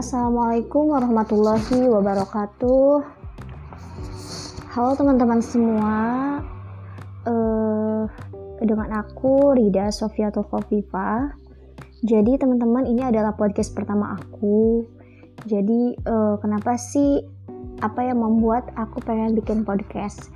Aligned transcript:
Assalamualaikum 0.00 0.96
warahmatullahi 0.96 1.84
wabarakatuh. 1.92 3.04
Halo 4.72 4.96
teman-teman 4.96 5.44
semua, 5.44 5.96
uh, 7.28 8.08
dengan 8.64 8.96
aku 8.96 9.52
Rida 9.52 9.92
Sofia 9.92 10.32
Kofifa. 10.32 11.36
Jadi 12.00 12.40
teman-teman 12.40 12.88
ini 12.88 13.04
adalah 13.04 13.36
podcast 13.36 13.76
pertama 13.76 14.16
aku. 14.16 14.88
Jadi 15.44 16.00
uh, 16.08 16.40
kenapa 16.40 16.80
sih 16.80 17.20
apa 17.84 18.00
yang 18.00 18.24
membuat 18.24 18.72
aku 18.80 19.04
pengen 19.04 19.36
bikin 19.36 19.68
podcast? 19.68 20.32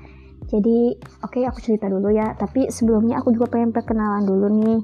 Jadi 0.53 0.93
oke 1.25 1.41
okay, 1.41 1.49
aku 1.49 1.65
cerita 1.65 1.89
dulu 1.89 2.13
ya. 2.13 2.37
Tapi 2.37 2.69
sebelumnya 2.69 3.25
aku 3.25 3.33
juga 3.33 3.57
pengen 3.57 3.73
perkenalan 3.73 4.29
dulu 4.29 4.45
nih. 4.61 4.81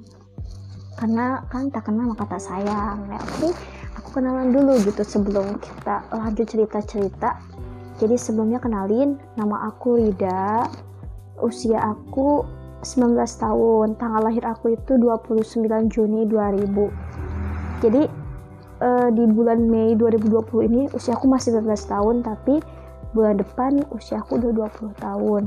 Karena 0.96 1.44
kan 1.52 1.68
tak 1.68 1.84
kenal 1.84 2.16
maka 2.16 2.24
tak 2.32 2.40
sayang. 2.40 3.12
Ya 3.12 3.20
oke, 3.20 3.44
okay? 3.44 3.52
Kenalan 4.10 4.50
dulu 4.50 4.76
gitu 4.84 5.02
sebelum 5.06 5.56
kita 5.62 6.04
lanjut 6.10 6.46
cerita-cerita. 6.50 7.38
Jadi 8.02 8.16
sebelumnya 8.16 8.58
kenalin, 8.58 9.16
nama 9.38 9.70
aku 9.70 10.00
Rida. 10.00 10.66
Usia 11.40 11.80
aku 11.80 12.44
19 12.80 13.16
tahun 13.16 14.00
tanggal 14.00 14.22
lahir 14.24 14.44
aku 14.48 14.72
itu 14.72 14.96
29 14.96 15.92
Juni 15.92 16.24
2000 16.24 17.84
jadi 17.84 18.02
uh, 18.80 19.08
di 19.12 19.24
bulan 19.28 19.68
Mei 19.68 19.92
2020 19.96 20.68
ini 20.68 20.82
usia 20.96 21.16
aku 21.16 21.28
masih 21.28 21.60
19 21.60 21.68
tahun 21.68 22.16
tapi 22.24 22.64
bulan 23.12 23.36
depan 23.36 23.84
usia 23.92 24.24
aku 24.24 24.40
udah 24.40 24.72
20 24.72 24.96
tahun 24.96 25.42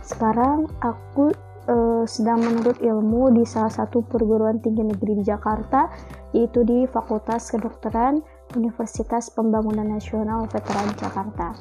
sekarang 0.00 0.66
aku 0.80 1.36
uh, 1.68 2.04
sedang 2.08 2.40
menuntut 2.40 2.80
ilmu 2.80 3.36
di 3.36 3.44
salah 3.44 3.72
satu 3.72 4.00
perguruan 4.08 4.58
tinggi 4.64 4.82
negeri 4.82 5.20
di 5.20 5.24
Jakarta 5.28 5.92
yaitu 6.32 6.64
di 6.64 6.84
Fakultas 6.88 7.48
Kedokteran 7.52 8.20
Universitas 8.56 9.32
Pembangunan 9.32 9.86
Nasional 9.86 10.48
Veteran 10.48 10.90
Jakarta 10.96 11.56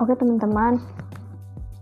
oke 0.00 0.14
teman-teman 0.18 0.82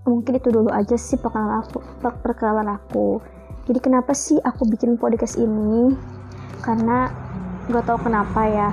mungkin 0.07 0.39
itu 0.39 0.51
dulu 0.51 0.71
aja 0.71 0.99
sih 0.99 1.19
perkenalan 1.19 1.63
aku, 1.63 1.79
perkenalan 2.03 2.69
aku. 2.75 3.23
Jadi 3.71 3.79
kenapa 3.79 4.11
sih 4.13 4.39
aku 4.43 4.67
bikin 4.67 4.99
podcast 4.99 5.39
ini? 5.39 5.95
Karena 6.63 7.07
gak 7.71 7.87
tau 7.87 7.99
kenapa 8.03 8.43
ya 8.51 8.69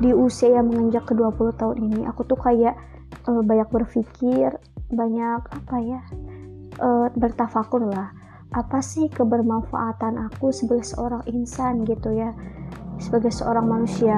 di 0.00 0.10
usia 0.10 0.58
yang 0.58 0.72
menginjak 0.72 1.06
ke 1.06 1.14
20 1.14 1.60
tahun 1.60 1.76
ini 1.78 2.00
aku 2.08 2.26
tuh 2.26 2.40
kayak 2.40 2.74
uh, 3.28 3.42
banyak 3.44 3.68
berpikir, 3.68 4.56
banyak 4.88 5.40
apa 5.44 5.76
ya 5.84 6.00
uh, 6.80 7.06
bertafakur 7.12 7.84
lah. 7.84 8.10
Apa 8.54 8.80
sih 8.80 9.10
kebermanfaatan 9.10 10.30
aku 10.30 10.54
sebagai 10.54 10.86
seorang 10.86 11.26
insan 11.28 11.84
gitu 11.84 12.14
ya, 12.14 12.32
sebagai 12.98 13.32
seorang 13.34 13.66
manusia? 13.66 14.16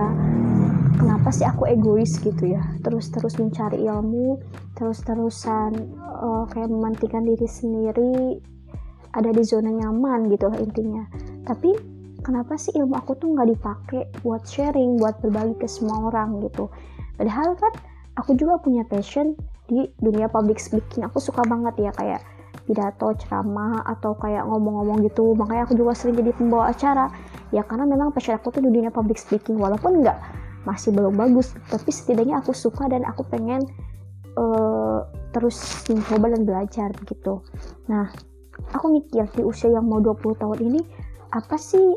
kenapa 0.96 1.28
sih 1.30 1.46
aku 1.46 1.68
egois 1.68 2.16
gitu 2.18 2.56
ya? 2.56 2.62
Terus-terus 2.82 3.36
mencari 3.38 3.84
ilmu 3.84 4.40
terus-terusan 4.76 5.70
uh, 6.00 6.44
kayak 6.52 6.68
memantikan 6.68 7.24
diri 7.24 7.48
sendiri 7.48 8.40
ada 9.16 9.32
di 9.32 9.42
zona 9.44 9.72
nyaman 9.72 10.28
gitu 10.32 10.48
lah 10.48 10.58
intinya. 10.60 11.04
Tapi 11.44 11.72
kenapa 12.24 12.56
sih 12.56 12.74
ilmu 12.76 12.96
aku 12.96 13.16
tuh 13.16 13.32
nggak 13.32 13.48
dipakai 13.56 14.02
buat 14.24 14.44
sharing 14.44 15.00
buat 15.00 15.20
berbagi 15.20 15.56
ke 15.60 15.68
semua 15.68 16.12
orang 16.12 16.40
gitu? 16.44 16.68
Padahal 17.16 17.56
kan 17.56 17.72
aku 18.16 18.36
juga 18.36 18.60
punya 18.60 18.84
passion 18.84 19.36
di 19.68 19.88
dunia 20.00 20.28
public 20.28 20.60
speaking. 20.60 21.04
Aku 21.08 21.20
suka 21.20 21.44
banget 21.48 21.76
ya 21.80 21.92
kayak 21.96 22.20
pidato 22.66 23.14
ceramah 23.16 23.84
atau 23.84 24.16
kayak 24.18 24.44
ngomong-ngomong 24.44 25.04
gitu. 25.06 25.32
Makanya 25.38 25.68
aku 25.68 25.74
juga 25.78 25.92
sering 25.96 26.18
jadi 26.18 26.32
pembawa 26.36 26.72
acara 26.72 27.08
ya 27.54 27.62
karena 27.62 27.86
memang 27.86 28.10
passion 28.10 28.34
aku 28.34 28.50
tuh 28.50 28.62
di 28.64 28.70
dunia 28.70 28.90
public 28.90 29.18
speaking 29.20 29.58
walaupun 29.58 30.02
nggak 30.02 30.18
masih 30.66 30.90
belum 30.90 31.14
bagus 31.14 31.54
tapi 31.70 31.94
setidaknya 31.94 32.42
aku 32.42 32.50
suka 32.50 32.90
dan 32.90 33.06
aku 33.06 33.22
pengen 33.30 33.62
uh, 34.34 35.06
terus 35.30 35.58
mencoba 35.86 36.32
dan 36.32 36.42
belajar 36.42 36.88
gitu. 37.06 37.44
Nah 37.86 38.10
aku 38.72 38.90
mikir 38.90 39.28
di 39.36 39.42
usia 39.44 39.70
yang 39.70 39.86
mau 39.86 40.02
20 40.02 40.42
tahun 40.42 40.58
ini 40.64 40.80
apa 41.34 41.54
sih 41.60 41.94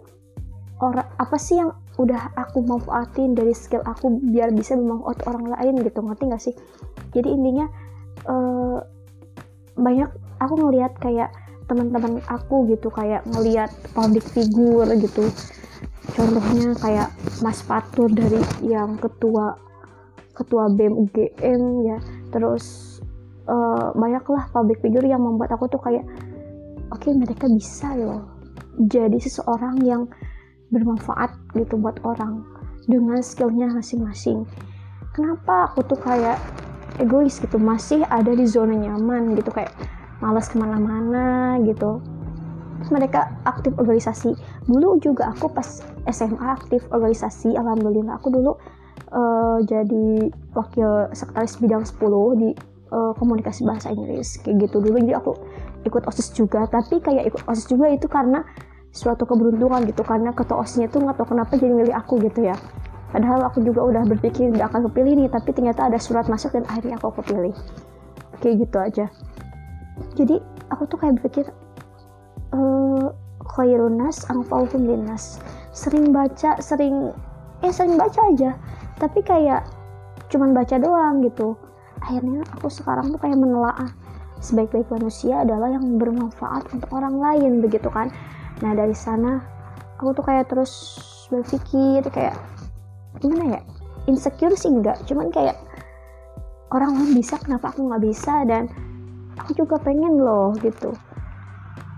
orang 0.79 1.07
apa 1.17 1.37
sih 1.39 1.59
yang 1.59 1.71
udah 1.99 2.31
aku 2.39 2.63
manfaatin 2.63 3.35
dari 3.35 3.51
skill 3.51 3.83
aku 3.83 4.23
biar 4.31 4.55
bisa 4.55 4.75
memanfaat 4.79 5.19
orang 5.27 5.51
lain 5.51 5.83
gitu 5.83 5.99
ngerti 5.99 6.23
gak 6.31 6.43
sih? 6.43 6.55
Jadi 7.11 7.27
intinya 7.35 7.67
uh, 8.27 8.79
banyak 9.75 10.07
aku 10.39 10.53
ngelihat 10.55 10.95
kayak 10.99 11.31
teman-teman 11.69 12.19
aku 12.27 12.65
gitu 12.73 12.89
kayak 12.89 13.21
ngelihat 13.29 13.69
public 13.93 14.25
figure 14.25 14.89
gitu. 14.97 15.29
Contohnya 16.17 16.73
kayak 16.81 17.13
Mas 17.45 17.61
Patur 17.61 18.09
dari 18.09 18.41
yang 18.65 18.97
ketua 18.97 19.55
ketua 20.33 20.67
BEM 20.73 20.97
UGM 20.97 21.61
ya. 21.85 21.97
Terus 22.33 22.97
uh, 23.45 23.93
banyaklah 23.93 24.49
public 24.49 24.81
figure 24.81 25.05
yang 25.05 25.21
membuat 25.21 25.53
aku 25.53 25.69
tuh 25.69 25.79
kayak 25.79 26.03
oke 26.89 26.99
okay, 27.05 27.13
mereka 27.13 27.45
bisa 27.45 27.93
loh 27.93 28.39
jadi 28.79 29.19
seseorang 29.19 29.83
yang 29.83 30.07
bermanfaat 30.71 31.35
gitu 31.57 31.75
buat 31.75 31.99
orang 32.07 32.45
dengan 32.87 33.19
skillnya 33.19 33.67
masing-masing. 33.75 34.47
Kenapa 35.11 35.73
aku 35.73 35.83
tuh 35.83 35.99
kayak 35.99 36.39
egois 37.01 37.41
gitu? 37.41 37.59
Masih 37.59 38.07
ada 38.07 38.31
di 38.31 38.47
zona 38.47 38.77
nyaman 38.77 39.35
gitu 39.35 39.51
kayak 39.51 39.75
malas 40.19 40.51
ke 40.51 40.55
mana-mana 40.59 41.57
gitu. 41.63 42.03
Mereka 42.87 43.43
aktif 43.43 43.75
organisasi. 43.75 44.35
Dulu 44.67 45.03
juga 45.03 45.35
aku 45.35 45.51
pas 45.51 45.83
SMA 46.07 46.45
aktif 46.47 46.83
organisasi 46.91 47.55
alhamdulillah. 47.55 48.19
Aku 48.19 48.31
dulu 48.31 48.55
uh, 49.11 49.59
jadi 49.67 50.31
wakil 50.55 51.11
sekretaris 51.11 51.59
bidang 51.59 51.83
10 51.83 51.99
di 52.39 52.49
uh, 52.95 53.11
komunikasi 53.19 53.67
bahasa 53.67 53.91
Inggris 53.91 54.39
kayak 54.39 54.69
gitu. 54.69 54.79
Dulu 54.79 54.95
jadi 55.03 55.19
aku 55.19 55.35
ikut 55.83 56.03
osis 56.07 56.31
juga. 56.31 56.67
Tapi 56.71 57.03
kayak 57.03 57.35
ikut 57.35 57.43
osis 57.47 57.67
juga 57.67 57.91
itu 57.91 58.07
karena 58.07 58.43
suatu 58.89 59.27
keberuntungan 59.27 59.85
gitu 59.85 60.01
karena 60.01 60.33
ketua 60.33 60.65
osisnya 60.65 60.89
tuh 60.89 61.05
nggak 61.05 61.21
tahu 61.21 61.37
kenapa 61.37 61.59
jadi 61.59 61.73
milih 61.75 61.95
aku 61.95 62.17
gitu 62.25 62.47
ya. 62.47 62.55
Padahal 63.09 63.41
aku 63.49 63.65
juga 63.65 63.81
udah 63.81 64.05
berpikir 64.05 64.53
gak 64.53 64.69
akan 64.69 64.85
kepilih 64.85 65.25
nih 65.25 65.29
tapi 65.33 65.49
ternyata 65.49 65.89
ada 65.89 65.97
surat 65.97 66.29
masuk 66.29 66.53
dan 66.53 66.65
akhirnya 66.69 67.01
aku 67.01 67.09
kepilih. 67.21 67.57
Kayak 68.37 68.55
gitu 68.65 68.77
aja 68.77 69.05
jadi 70.15 70.41
aku 70.69 70.83
tuh 70.89 70.97
kayak 70.99 71.19
berpikir 71.19 71.45
uh, 72.53 73.11
khairunas 73.49 74.27
angfauhum 74.29 74.85
linnas 74.85 75.41
sering 75.73 76.13
baca 76.13 76.57
sering 76.61 77.13
eh 77.65 77.73
sering 77.73 77.99
baca 77.99 78.19
aja. 78.31 78.55
Tapi 78.99 79.19
kayak 79.23 79.67
cuman 80.29 80.55
baca 80.55 80.75
doang 80.79 81.23
gitu. 81.25 81.55
Akhirnya 81.99 82.45
aku 82.55 82.71
sekarang 82.71 83.11
tuh 83.11 83.19
kayak 83.19 83.39
menelaah 83.39 83.91
sebaik-baik 84.39 84.87
manusia 84.87 85.43
adalah 85.43 85.67
yang 85.67 85.99
bermanfaat 85.99 86.71
untuk 86.71 86.89
orang 86.95 87.19
lain 87.19 87.59
begitu 87.59 87.91
kan? 87.91 88.07
Nah 88.63 88.71
dari 88.71 88.95
sana 88.95 89.43
aku 89.99 90.15
tuh 90.15 90.23
kayak 90.23 90.47
terus 90.47 90.95
berpikir 91.27 92.03
kayak 92.11 92.35
gimana 93.19 93.59
ya? 93.59 93.61
Insecure 94.07 94.55
sih 94.55 94.71
enggak 94.71 95.03
cuman 95.05 95.27
kayak 95.29 95.59
orang 96.71 96.95
lain 96.95 97.11
bisa 97.19 97.35
kenapa 97.41 97.75
aku 97.75 97.91
nggak 97.91 98.03
bisa? 98.03 98.47
Dan 98.47 98.71
aku 99.39 99.55
juga 99.55 99.79
pengen 99.79 100.19
loh 100.19 100.53
gitu. 100.59 100.93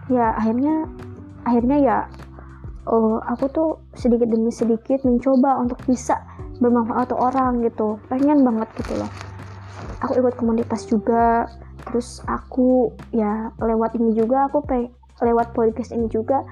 Ya 0.08 0.34
akhirnya 0.38 0.86
akhirnya 1.46 1.78
ya 1.82 1.98
uh, 2.88 3.18
aku 3.26 3.46
tuh 3.50 3.70
sedikit 3.98 4.30
demi 4.30 4.54
sedikit 4.54 5.02
mencoba 5.02 5.58
untuk 5.62 5.82
bisa 5.90 6.22
bermanfaat 6.62 7.12
untuk 7.12 7.22
orang 7.22 7.66
gitu. 7.66 7.98
Pengen 8.08 8.46
banget 8.46 8.70
gitu 8.78 8.98
loh. 9.02 9.10
Aku 10.06 10.18
ikut 10.18 10.38
komunitas 10.38 10.86
juga 10.90 11.50
terus 11.82 12.22
aku 12.30 12.94
ya 13.10 13.50
lewat 13.58 13.98
ini 13.98 14.14
juga 14.14 14.46
aku 14.46 14.62
pengen 14.66 14.94
lewat 15.22 15.54
podcast 15.58 15.94
ini 15.94 16.06
juga 16.10 16.46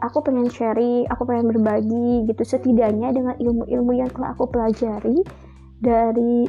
aku 0.00 0.24
pengen 0.24 0.48
sharing 0.48 1.04
aku 1.12 1.28
pengen 1.28 1.52
berbagi 1.52 2.24
gitu. 2.28 2.42
Setidaknya 2.44 3.12
dengan 3.12 3.36
ilmu-ilmu 3.36 3.92
yang 3.96 4.08
telah 4.12 4.32
aku 4.32 4.48
pelajari 4.48 5.20
dari 5.78 6.48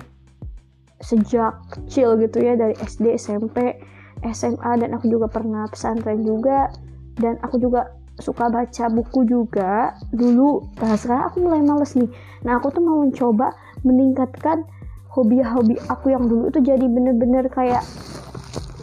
sejak 1.00 1.56
kecil 1.72 2.20
gitu 2.20 2.44
ya 2.44 2.60
dari 2.60 2.76
SD 2.80 3.16
SMP 3.16 3.80
SMA 4.20 4.72
dan 4.84 4.96
aku 4.96 5.08
juga 5.08 5.32
pernah 5.32 5.68
pesantren 5.72 6.24
juga. 6.24 6.72
Dan 7.20 7.36
aku 7.44 7.60
juga 7.60 7.92
suka 8.20 8.52
baca 8.52 8.86
buku 8.92 9.28
juga. 9.28 9.96
Dulu 10.12 10.80
nah 10.80 10.96
sekarang 10.96 11.26
aku 11.32 11.38
mulai 11.44 11.64
males 11.64 11.96
nih. 11.96 12.10
Nah 12.44 12.60
aku 12.60 12.72
tuh 12.72 12.84
mau 12.84 13.04
mencoba 13.04 13.56
meningkatkan 13.84 14.68
hobi-hobi 15.10 15.80
aku 15.90 16.14
yang 16.14 16.28
dulu 16.28 16.52
itu 16.52 16.60
jadi 16.62 16.86
bener-bener 16.86 17.48
kayak 17.50 17.82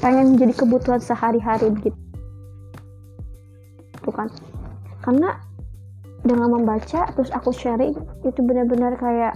pengen 0.01 0.37
menjadi 0.37 0.53
kebutuhan 0.65 1.01
sehari-hari 1.01 1.69
begitu 1.73 1.97
tuh 4.07 4.15
kan. 4.15 4.29
Karena 5.03 5.35
dengan 6.23 6.55
membaca 6.55 7.11
terus 7.15 7.31
aku 7.35 7.51
sharing 7.51 7.95
itu 8.23 8.41
bener-bener 8.43 8.95
kayak 8.99 9.35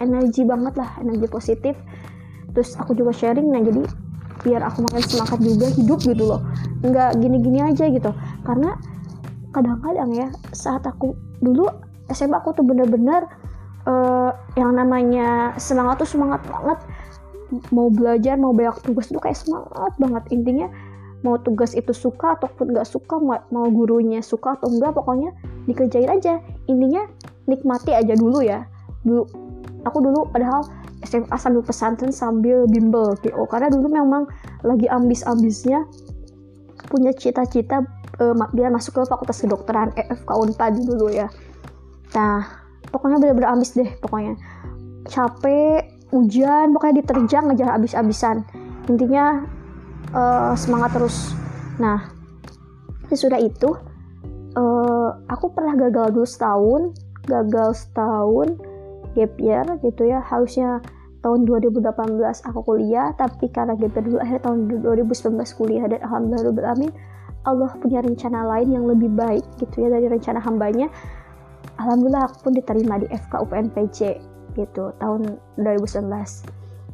energi 0.00 0.42
banget 0.44 0.74
lah 0.76 0.96
energi 1.00 1.26
positif. 1.28 1.74
Terus 2.52 2.72
aku 2.80 2.96
juga 2.96 3.12
sharing 3.12 3.52
nah 3.52 3.60
jadi 3.60 3.84
biar 4.44 4.62
aku 4.62 4.84
makin 4.86 5.02
semangat 5.04 5.38
juga 5.42 5.66
hidup 5.72 5.98
gitu 6.04 6.24
loh. 6.24 6.40
Nggak 6.84 7.18
gini-gini 7.20 7.60
aja 7.64 7.84
gitu. 7.88 8.10
Karena 8.44 8.76
kadang-kadang 9.50 10.10
ya 10.12 10.28
saat 10.52 10.84
aku 10.84 11.16
dulu 11.40 11.68
SMA 12.12 12.38
aku 12.38 12.54
tuh 12.54 12.64
bener-bener 12.64 13.26
uh, 13.88 14.30
yang 14.54 14.76
namanya 14.76 15.56
semangat 15.56 16.04
tuh 16.04 16.08
semangat 16.08 16.44
banget. 16.46 16.78
Mau 17.70 17.88
belajar 17.88 18.34
mau 18.36 18.50
banyak 18.50 18.82
tugas 18.82 19.06
tuh 19.08 19.22
kayak 19.22 19.38
semangat 19.38 19.92
banget. 19.96 20.24
Intinya 20.34 20.66
mau 21.24 21.40
tugas 21.40 21.72
itu 21.74 21.90
suka 21.90 22.36
ataupun 22.38 22.76
nggak 22.76 22.86
suka 22.86 23.18
mau 23.50 23.66
gurunya 23.72 24.20
suka 24.20 24.54
atau 24.60 24.68
enggak 24.70 24.94
pokoknya 24.94 25.34
dikerjain 25.66 26.10
aja. 26.10 26.42
Intinya 26.70 27.06
nikmati 27.50 27.94
aja 27.94 28.14
dulu 28.14 28.42
ya. 28.42 28.66
Dulu 29.06 29.45
aku 29.84 29.98
dulu 30.00 30.30
padahal 30.30 30.64
SMA 31.04 31.36
sambil 31.36 31.62
pesantren 31.62 32.10
sambil 32.10 32.64
bimbel 32.66 33.14
PO 33.20 33.44
karena 33.50 33.68
dulu 33.68 33.92
memang 33.92 34.24
lagi 34.64 34.88
ambis-ambisnya 34.88 35.84
punya 36.88 37.12
cita-cita 37.12 37.82
uh, 38.22 38.34
biar 38.54 38.70
masuk 38.72 38.96
ke 38.96 39.02
fakultas 39.04 39.42
kedokteran 39.42 39.92
EFK 39.98 40.30
Unpad 40.30 40.80
dulu 40.82 41.12
ya. 41.12 41.28
Nah 42.14 42.46
pokoknya 42.88 43.20
bener-bener 43.20 43.50
ambis 43.52 43.74
deh 43.76 43.90
pokoknya. 44.00 44.38
Capek 45.06 45.86
hujan 46.14 46.72
pokoknya 46.74 47.02
diterjang 47.02 47.50
ngejar 47.50 47.70
abis-abisan 47.76 48.46
intinya 48.86 49.44
uh, 50.14 50.54
semangat 50.54 50.96
terus. 50.96 51.34
Nah 51.82 52.08
sesudah 53.10 53.38
itu 53.38 53.74
uh, 54.58 55.10
aku 55.30 55.52
pernah 55.54 55.78
gagal 55.78 56.14
dulu 56.14 56.26
setahun 56.26 56.82
gagal 57.26 57.86
setahun 57.86 58.58
gap 59.16 59.32
year 59.40 59.64
gitu 59.80 60.04
ya. 60.04 60.20
Harusnya 60.20 60.84
tahun 61.24 61.48
2018 61.48 61.82
aku 62.46 62.60
kuliah 62.62 63.16
tapi 63.16 63.48
karena 63.48 63.72
gap 63.74 63.96
year 63.96 64.04
dulu 64.04 64.18
akhir 64.20 64.44
tahun 64.44 64.58
2019 64.84 65.40
kuliah. 65.56 65.88
Dan 65.88 66.04
alhamdulillah 66.04 66.76
amin. 66.76 66.92
Allah 67.46 67.70
punya 67.78 68.02
rencana 68.02 68.44
lain 68.44 68.74
yang 68.74 68.84
lebih 68.84 69.08
baik 69.16 69.46
gitu 69.62 69.86
ya 69.86 69.88
dari 69.88 70.12
rencana 70.12 70.42
hambanya. 70.44 70.92
Alhamdulillah 71.80 72.28
aku 72.28 72.50
pun 72.50 72.52
diterima 72.52 73.00
di 73.00 73.06
FK 73.08 73.32
UPNPC 73.48 73.98
gitu 74.56 74.96
tahun 74.98 75.36
2019 75.60 76.08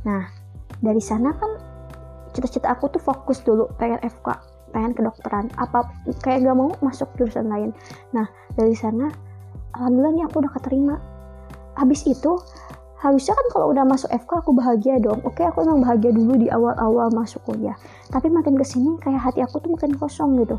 nah 0.03 0.27
dari 0.83 0.99
sana 0.99 1.31
kan 1.39 1.51
cita-cita 2.35 2.75
aku 2.75 2.91
tuh 2.91 2.99
fokus 2.99 3.39
dulu 3.47 3.71
pengen 3.79 4.03
FK 4.03 4.51
pengen 4.73 4.97
kedokteran. 4.97 5.53
Apa 5.61 5.85
kayak 6.25 6.49
gak 6.49 6.57
mau 6.57 6.73
masuk 6.81 7.13
jurusan 7.21 7.45
lain. 7.53 7.77
Nah 8.17 8.25
dari 8.57 8.73
sana 8.73 9.13
alhamdulillah 9.77 10.13
nih 10.17 10.25
aku 10.27 10.41
udah 10.41 10.53
keterima 10.57 10.97
habis 11.77 12.05
itu 12.05 12.37
harusnya 13.03 13.35
kan 13.35 13.47
kalau 13.51 13.67
udah 13.75 13.83
masuk 13.83 14.07
FK 14.15 14.31
aku 14.47 14.55
bahagia 14.55 15.03
dong. 15.03 15.19
Oke 15.27 15.43
aku 15.43 15.67
emang 15.67 15.83
bahagia 15.83 16.15
dulu 16.15 16.39
di 16.39 16.47
awal-awal 16.47 17.11
masuk 17.11 17.43
kuliah. 17.43 17.75
Tapi 18.15 18.31
makin 18.31 18.55
ke 18.55 18.63
sini 18.63 18.95
kayak 19.03 19.19
hati 19.19 19.43
aku 19.43 19.59
tuh 19.59 19.75
makin 19.75 19.99
kosong 19.99 20.39
gitu. 20.39 20.55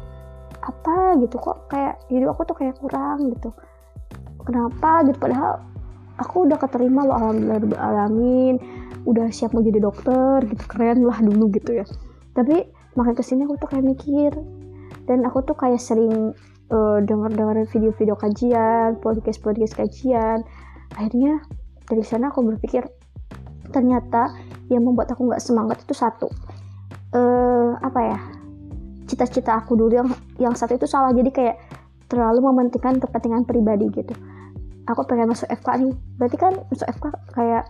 Apa 0.59 1.15
gitu 1.23 1.39
kok? 1.39 1.71
Kayak 1.71 2.03
hidup 2.11 2.35
aku 2.35 2.51
tuh 2.51 2.55
kayak 2.59 2.75
kurang 2.83 3.31
gitu. 3.31 3.55
Kenapa 4.43 5.07
gitu? 5.07 5.17
Padahal 5.23 5.63
aku 6.19 6.43
udah 6.43 6.59
keterima 6.59 7.07
loh 7.07 7.15
alhamdulillah 7.15 7.79
alamin. 7.79 8.59
Udah 9.07 9.31
siap 9.31 9.55
mau 9.55 9.63
jadi 9.63 9.79
dokter 9.79 10.43
gitu 10.51 10.63
keren 10.67 11.07
lah 11.07 11.23
dulu 11.23 11.47
gitu 11.55 11.79
ya. 11.79 11.87
Tapi 12.35 12.67
makin 12.99 13.15
ke 13.15 13.23
sini 13.23 13.47
aku 13.47 13.55
tuh 13.55 13.71
kayak 13.71 13.87
mikir. 13.87 14.35
Dan 15.07 15.23
aku 15.23 15.47
tuh 15.47 15.55
kayak 15.55 15.79
sering 15.79 16.35
uh, 16.75 16.99
denger-denger 16.99 17.71
video-video 17.71 18.15
kajian 18.19 18.99
podcast-podcast 18.99 19.79
kajian 19.79 20.43
akhirnya 20.97 21.43
dari 21.87 22.03
sana 22.05 22.31
aku 22.31 22.45
berpikir 22.45 22.85
ternyata 23.73 24.31
yang 24.71 24.85
membuat 24.85 25.11
aku 25.11 25.27
nggak 25.27 25.43
semangat 25.43 25.81
itu 25.83 25.93
satu. 25.95 26.27
Uh, 27.13 27.77
apa 27.85 27.99
ya 28.01 28.19
cita-cita 29.05 29.61
aku 29.61 29.77
dulu 29.77 29.93
yang 29.93 30.09
yang 30.41 30.53
satu 30.57 30.77
itu 30.77 30.87
salah. 30.89 31.11
Jadi 31.11 31.29
kayak 31.29 31.55
terlalu 32.09 32.45
mementingkan 32.45 33.01
kepentingan 33.01 33.43
pribadi 33.45 33.89
gitu. 33.93 34.13
Aku 34.89 35.05
pengen 35.07 35.31
masuk 35.31 35.47
FK 35.49 35.67
nih. 35.79 35.93
Berarti 36.19 36.37
kan 36.37 36.53
masuk 36.69 36.87
FK 36.89 37.05
kayak 37.33 37.63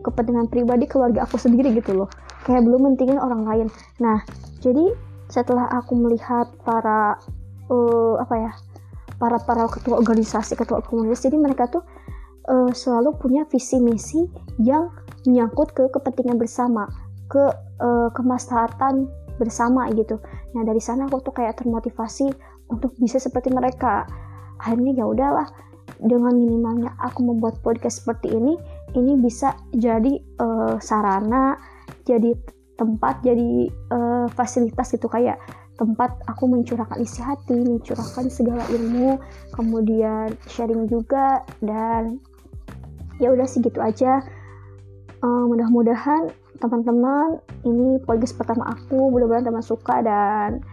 kepentingan 0.00 0.48
pribadi 0.48 0.88
keluarga 0.88 1.24
aku 1.24 1.36
sendiri 1.36 1.74
gitu 1.76 1.92
loh. 1.92 2.08
Kayak 2.48 2.64
belum 2.64 2.92
mentingin 2.92 3.20
orang 3.20 3.44
lain. 3.44 3.66
Nah 4.00 4.22
jadi 4.62 4.94
setelah 5.30 5.70
aku 5.70 5.94
melihat 5.94 6.50
para 6.66 7.14
uh, 7.70 8.14
apa 8.18 8.34
ya 8.34 8.52
para 9.20 9.38
para 9.38 9.68
ketua 9.70 10.00
organisasi 10.00 10.58
ketua 10.58 10.82
komunitas 10.82 11.22
jadi 11.22 11.38
mereka 11.38 11.70
tuh 11.70 11.84
uh, 12.50 12.70
selalu 12.74 13.14
punya 13.16 13.46
visi 13.46 13.78
misi 13.78 14.26
yang 14.58 14.90
menyangkut 15.24 15.70
ke 15.72 15.86
kepentingan 15.94 16.36
bersama 16.36 16.90
ke 17.30 17.54
uh, 17.78 18.10
kemaslahatan 18.10 19.06
bersama 19.38 19.88
gitu. 19.94 20.18
Nah 20.52 20.66
dari 20.66 20.82
sana 20.82 21.06
aku 21.06 21.22
tuh 21.22 21.32
kayak 21.32 21.62
termotivasi 21.62 22.28
untuk 22.68 22.92
bisa 22.98 23.16
seperti 23.22 23.48
mereka. 23.54 24.04
Akhirnya 24.60 24.92
ya 24.92 25.08
udahlah 25.08 25.48
dengan 25.98 26.36
minimalnya 26.36 26.92
aku 27.00 27.24
membuat 27.24 27.58
podcast 27.64 28.04
seperti 28.04 28.30
ini 28.30 28.54
ini 28.94 29.18
bisa 29.18 29.56
jadi 29.74 30.20
uh, 30.38 30.76
sarana 30.78 31.58
jadi 32.06 32.36
tempat 32.78 33.20
jadi 33.20 33.68
uh, 33.92 34.26
fasilitas 34.32 34.94
gitu 34.94 35.10
kayak 35.10 35.36
tempat 35.76 36.12
aku 36.28 36.44
mencurahkan 36.44 37.00
isi 37.00 37.24
hati 37.24 37.56
mencurahkan 37.56 38.28
segala 38.28 38.64
ilmu 38.68 39.16
kemudian 39.56 40.32
sharing 40.48 40.88
juga 40.88 41.40
dan 41.64 42.20
ya 43.20 43.28
udah 43.30 43.46
sih 43.46 43.60
gitu 43.60 43.78
aja. 43.78 44.24
Uh, 45.20 45.44
mudah-mudahan 45.44 46.32
teman-teman 46.56 47.44
ini 47.68 48.00
podcast 48.08 48.40
pertama 48.40 48.72
aku 48.72 49.12
mudah-mudahan 49.12 49.52
teman 49.52 49.64
suka 49.64 50.00
dan 50.00 50.64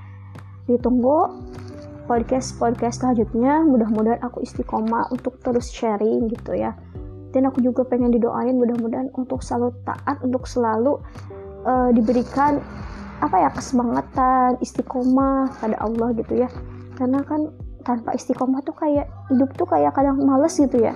ditunggu 0.72 1.28
podcast 2.08 2.56
podcast 2.56 3.04
selanjutnya. 3.04 3.68
Mudah-mudahan 3.68 4.24
aku 4.24 4.42
istiqomah 4.48 5.12
untuk 5.12 5.38
terus 5.44 5.68
sharing 5.68 6.32
gitu 6.32 6.56
ya. 6.56 6.74
Dan 7.36 7.52
aku 7.52 7.60
juga 7.60 7.84
pengen 7.84 8.16
didoain 8.16 8.56
mudah-mudahan 8.56 9.12
untuk 9.20 9.44
selalu 9.44 9.76
taat 9.84 10.18
untuk 10.24 10.48
selalu 10.48 10.96
uh, 11.68 11.92
diberikan 11.92 12.64
apa 13.20 13.36
ya 13.36 13.50
kesemangatan 13.52 14.56
istiqomah 14.64 15.52
pada 15.60 15.76
Allah 15.84 16.16
gitu 16.16 16.40
ya. 16.40 16.48
Karena 16.96 17.20
kan 17.28 17.52
tanpa 17.84 18.16
istiqomah 18.16 18.64
tuh 18.64 18.76
kayak 18.80 19.12
hidup 19.28 19.52
tuh 19.60 19.68
kayak 19.68 19.92
kadang 19.92 20.24
males 20.24 20.56
gitu 20.56 20.80
ya 20.80 20.96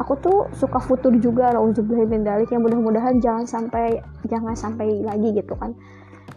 aku 0.00 0.16
tuh 0.16 0.38
suka 0.56 0.80
futur 0.80 1.12
juga 1.20 1.52
nauzubillah 1.52 2.08
min 2.08 2.24
dalik 2.24 2.48
yang 2.48 2.64
mudah-mudahan 2.64 3.20
jangan 3.20 3.44
sampai 3.44 4.00
jangan 4.32 4.56
sampai 4.56 5.04
lagi 5.04 5.36
gitu 5.36 5.52
kan. 5.60 5.76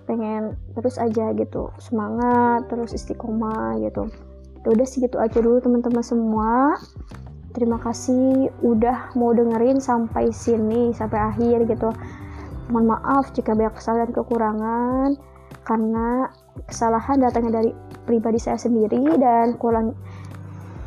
Pengen 0.04 0.60
terus 0.76 1.00
aja 1.00 1.32
gitu 1.32 1.72
semangat 1.80 2.68
terus 2.68 2.92
istiqomah 2.92 3.80
gitu. 3.80 4.12
Ya 4.64 4.68
udah 4.68 4.88
sih 4.88 5.00
gitu 5.00 5.16
aja 5.16 5.40
dulu 5.40 5.64
teman-teman 5.64 6.04
semua. 6.04 6.76
Terima 7.56 7.80
kasih 7.80 8.52
udah 8.66 9.16
mau 9.16 9.32
dengerin 9.32 9.80
sampai 9.80 10.36
sini 10.36 10.92
sampai 10.92 11.20
akhir 11.32 11.64
gitu. 11.72 11.96
Mohon 12.68 13.00
maaf 13.00 13.32
jika 13.32 13.56
banyak 13.56 13.76
kesalahan 13.80 14.12
dan 14.12 14.12
kekurangan 14.12 15.10
karena 15.64 16.28
kesalahan 16.68 17.24
datangnya 17.24 17.64
dari 17.64 17.72
pribadi 18.04 18.40
saya 18.40 18.60
sendiri 18.60 19.16
dan 19.16 19.56
kurang 19.56 19.96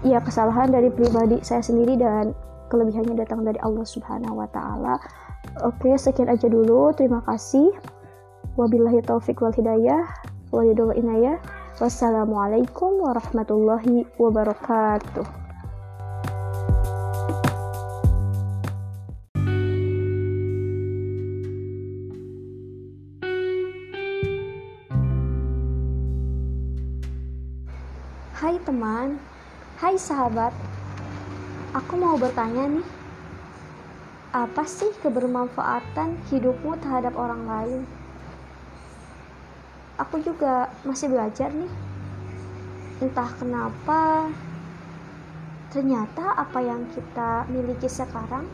ya 0.04 0.20
kesalahan 0.20 0.68
dari 0.68 0.92
pribadi 0.92 1.40
saya 1.40 1.64
sendiri 1.64 1.96
dan 1.96 2.36
kelebihannya 2.66 3.14
datang 3.18 3.46
dari 3.46 3.58
Allah 3.62 3.86
Subhanahu 3.86 4.42
wa 4.42 4.48
taala. 4.50 4.98
Oke, 5.62 5.94
sekian 5.94 6.28
aja 6.28 6.50
dulu. 6.50 6.90
Terima 6.92 7.22
kasih. 7.24 7.70
Wabillahi 8.58 9.04
taufik 9.04 9.38
wal 9.40 9.54
hidayah. 9.54 10.04
Walidul 10.50 10.94
inayah. 10.94 11.38
Wassalamualaikum 11.76 13.04
warahmatullahi 13.04 14.08
wabarakatuh. 14.16 15.46
Hai 28.36 28.60
teman, 28.62 29.16
hai 29.80 29.96
sahabat, 29.96 30.52
aku 31.76 31.92
mau 32.00 32.16
bertanya 32.16 32.80
nih, 32.80 32.88
apa 34.32 34.64
sih 34.64 34.88
kebermanfaatan 35.04 36.16
hidupmu 36.32 36.80
terhadap 36.80 37.12
orang 37.20 37.44
lain? 37.44 37.80
aku 39.96 40.20
juga 40.20 40.68
masih 40.84 41.08
belajar 41.08 41.48
nih. 41.52 41.72
Entah 43.00 43.28
kenapa 43.36 44.28
ternyata 45.72 46.36
apa 46.36 46.58
yang 46.64 46.88
kita 46.92 47.44
miliki 47.52 47.88
sekarang 47.88 48.48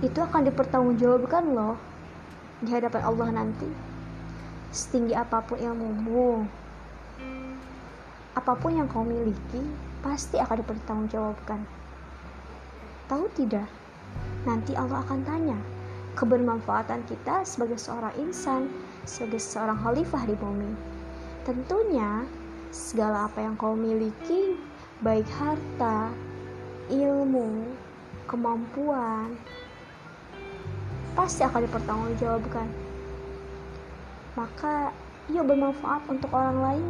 itu 0.00 0.16
akan 0.16 0.48
dipertanggungjawabkan 0.48 1.44
loh 1.52 1.76
di 2.64 2.72
hadapan 2.72 3.02
Allah 3.04 3.28
nanti. 3.32 3.68
Setinggi 4.72 5.12
apa 5.12 5.44
pun 5.44 5.60
ilmumu 5.60 6.48
apa 8.32 8.56
pun 8.56 8.72
yang 8.72 8.88
kau 8.88 9.04
miliki 9.04 9.60
pasti 10.00 10.40
akan 10.40 10.64
dipertanggungjawabkan 10.64 11.60
tahu 13.12 13.28
tidak 13.36 13.68
nanti 14.48 14.72
Allah 14.72 15.04
akan 15.04 15.20
tanya 15.28 15.60
kebermanfaatan 16.16 17.04
kita 17.04 17.44
sebagai 17.44 17.76
seorang 17.76 18.16
insan 18.16 18.72
sebagai 19.04 19.42
seorang 19.42 19.78
khalifah 19.82 20.22
di 20.26 20.34
bumi. 20.38 20.72
Tentunya, 21.42 22.22
segala 22.70 23.26
apa 23.26 23.42
yang 23.42 23.58
kau 23.58 23.74
miliki, 23.74 24.54
baik 25.02 25.26
harta, 25.34 26.14
ilmu, 26.86 27.66
kemampuan, 28.30 29.34
pasti 31.18 31.42
akan 31.42 31.66
dipertanggungjawabkan. 31.66 32.68
Maka, 34.38 34.94
yuk 35.28 35.44
bermanfaat 35.50 36.06
untuk 36.08 36.30
orang 36.32 36.58
lain. 36.62 36.86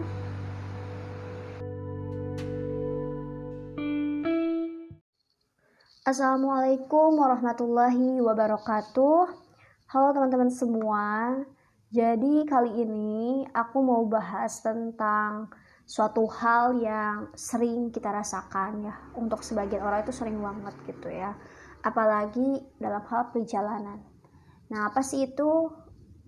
Assalamualaikum 6.02 7.14
warahmatullahi 7.14 8.18
wabarakatuh. 8.18 9.22
Halo 9.86 10.08
teman-teman 10.10 10.50
semua. 10.50 11.38
Jadi 11.94 12.42
kali 12.42 12.82
ini 12.82 13.46
aku 13.54 13.78
mau 13.86 14.02
bahas 14.10 14.66
tentang 14.66 15.54
suatu 15.86 16.26
hal 16.26 16.74
yang 16.82 17.30
sering 17.38 17.94
kita 17.94 18.10
rasakan 18.10 18.82
ya. 18.82 18.98
Untuk 19.14 19.46
sebagian 19.46 19.86
orang 19.86 20.02
itu 20.02 20.10
sering 20.10 20.42
banget 20.42 20.74
gitu 20.90 21.06
ya. 21.06 21.38
Apalagi 21.86 22.66
dalam 22.82 23.06
hal 23.06 23.30
perjalanan. 23.30 24.02
Nah, 24.74 24.90
apa 24.90 25.06
sih 25.06 25.30
itu? 25.30 25.70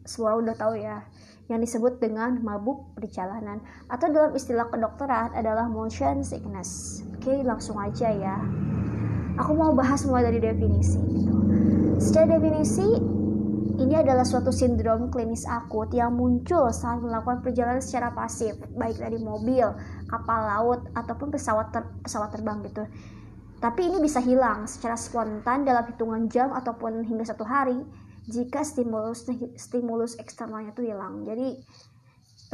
Semua 0.06 0.38
udah 0.38 0.54
tahu 0.54 0.78
ya. 0.78 1.02
Yang 1.50 1.74
disebut 1.74 1.98
dengan 1.98 2.38
mabuk 2.46 2.94
perjalanan 2.94 3.58
atau 3.90 4.06
dalam 4.06 4.38
istilah 4.38 4.70
kedokteran 4.70 5.34
adalah 5.34 5.66
motion 5.66 6.22
sickness. 6.22 7.02
Oke, 7.18 7.42
langsung 7.42 7.82
aja 7.82 8.14
ya. 8.14 8.38
Aku 9.34 9.52
mau 9.54 9.74
bahas 9.74 10.06
mulai 10.06 10.30
dari 10.30 10.38
definisi 10.38 10.98
gitu. 11.10 11.34
Secara 11.98 12.38
definisi, 12.38 12.86
ini 13.74 13.94
adalah 13.98 14.22
suatu 14.22 14.54
sindrom 14.54 15.10
klinis 15.10 15.42
akut 15.50 15.90
yang 15.90 16.14
muncul 16.14 16.70
saat 16.70 17.02
melakukan 17.02 17.42
perjalanan 17.42 17.82
secara 17.82 18.14
pasif, 18.14 18.54
baik 18.78 19.02
dari 19.02 19.18
mobil, 19.18 19.66
kapal 20.06 20.40
laut, 20.46 20.80
ataupun 20.94 21.34
pesawat 21.34 21.74
ter 21.74 21.82
pesawat 22.06 22.30
terbang 22.30 22.62
gitu. 22.62 22.86
Tapi 23.58 23.90
ini 23.90 23.98
bisa 23.98 24.22
hilang 24.22 24.70
secara 24.70 24.94
spontan 24.94 25.66
dalam 25.66 25.82
hitungan 25.90 26.30
jam 26.30 26.54
ataupun 26.54 27.02
hingga 27.02 27.26
satu 27.26 27.42
hari 27.42 27.80
jika 28.30 28.62
stimulus 28.62 29.26
stimulus 29.58 30.14
eksternalnya 30.22 30.70
itu 30.70 30.86
hilang. 30.86 31.26
Jadi 31.26 31.58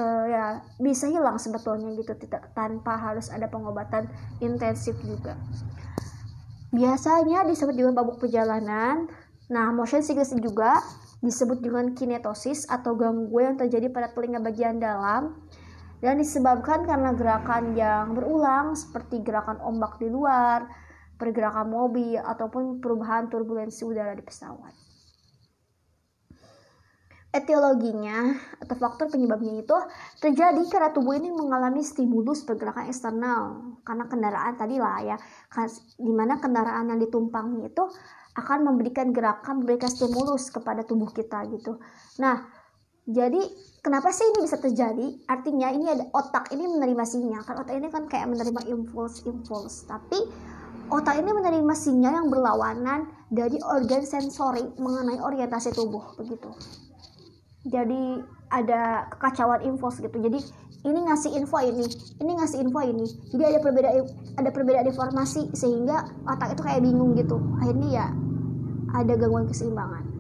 uh, 0.01 0.25
ya 0.25 0.45
bisa 0.81 1.11
hilang 1.11 1.37
sebetulnya 1.37 1.93
gitu 2.01 2.17
tidak 2.17 2.55
tanpa 2.57 2.97
harus 2.97 3.29
ada 3.29 3.51
pengobatan 3.51 4.09
intensif 4.41 4.97
juga. 5.05 5.37
Biasanya 6.71 7.47
disebut 7.51 7.75
juga 7.75 7.91
mabuk 8.03 8.23
perjalanan. 8.23 9.11
Nah, 9.51 9.75
motion 9.75 10.07
sickness 10.07 10.31
juga 10.39 10.79
disebut 11.21 11.61
dengan 11.61 11.93
kinetosis 11.93 12.65
atau 12.71 12.97
gangguan 12.97 13.53
yang 13.53 13.57
terjadi 13.59 13.93
pada 13.93 14.09
telinga 14.15 14.41
bagian 14.41 14.81
dalam 14.81 15.37
dan 16.01 16.17
disebabkan 16.17 16.89
karena 16.89 17.13
gerakan 17.13 17.77
yang 17.77 18.17
berulang 18.17 18.73
seperti 18.73 19.21
gerakan 19.21 19.61
ombak 19.61 20.01
di 20.01 20.09
luar, 20.09 20.65
pergerakan 21.21 21.69
mobil 21.69 22.17
ataupun 22.17 22.81
perubahan 22.81 23.29
turbulensi 23.29 23.85
udara 23.85 24.17
di 24.17 24.25
pesawat. 24.25 24.73
Etiologinya 27.31 28.35
atau 28.59 28.75
faktor 28.75 29.07
penyebabnya 29.07 29.63
itu 29.63 29.77
terjadi 30.19 30.67
karena 30.67 30.91
tubuh 30.91 31.15
ini 31.15 31.31
mengalami 31.31 31.79
stimulus 31.87 32.43
pergerakan 32.43 32.91
eksternal 32.91 33.43
karena 33.87 34.11
kendaraan 34.11 34.59
tadi 34.59 34.83
lah 34.83 34.99
ya, 34.99 35.17
di 35.95 36.11
mana 36.11 36.43
kendaraan 36.43 36.91
yang 36.91 36.99
ditumpangi 36.99 37.71
itu 37.71 37.87
akan 38.35 38.67
memberikan 38.67 39.15
gerakan, 39.15 39.63
memberikan 39.63 39.87
stimulus 39.87 40.51
kepada 40.51 40.83
tubuh 40.83 41.11
kita 41.15 41.47
gitu. 41.55 41.79
Nah, 42.19 42.51
jadi 43.11 43.43
kenapa 43.83 44.15
sih 44.15 44.27
ini 44.27 44.47
bisa 44.47 44.59
terjadi? 44.59 45.27
Artinya 45.27 45.71
ini 45.75 45.87
ada 45.91 46.07
otak 46.15 46.51
ini 46.55 46.67
menerima 46.67 47.05
sinyal. 47.07 47.43
Kan 47.43 47.59
otak 47.59 47.75
ini 47.79 47.91
kan 47.91 48.07
kayak 48.07 48.31
menerima 48.31 48.71
impuls-impuls. 48.71 49.91
Tapi 49.91 50.19
otak 50.95 51.19
ini 51.19 51.31
menerima 51.35 51.75
sinyal 51.75 52.23
yang 52.23 52.29
berlawanan 52.31 53.11
dari 53.31 53.59
organ 53.67 54.07
sensori 54.07 54.63
mengenai 54.79 55.19
orientasi 55.19 55.75
tubuh 55.75 56.15
begitu. 56.19 56.55
Jadi 57.69 58.25
ada 58.51 59.07
kekacauan 59.15 59.63
impuls 59.63 60.01
gitu. 60.01 60.17
Jadi 60.17 60.41
ini 60.81 60.99
ngasih 61.05 61.37
info 61.37 61.61
ini, 61.61 61.85
ini 62.25 62.33
ngasih 62.41 62.65
info 62.65 62.81
ini. 62.81 63.05
Jadi 63.31 63.43
ada 63.45 63.59
perbedaan 63.61 64.05
ada 64.41 64.51
perbedaan 64.51 64.87
informasi 64.89 65.53
sehingga 65.53 66.09
otak 66.25 66.57
itu 66.57 66.63
kayak 66.65 66.81
bingung 66.81 67.13
gitu. 67.21 67.37
Akhirnya 67.61 67.89
ya 67.89 68.07
ada 68.97 69.13
gangguan 69.15 69.47
keseimbangan. 69.47 70.11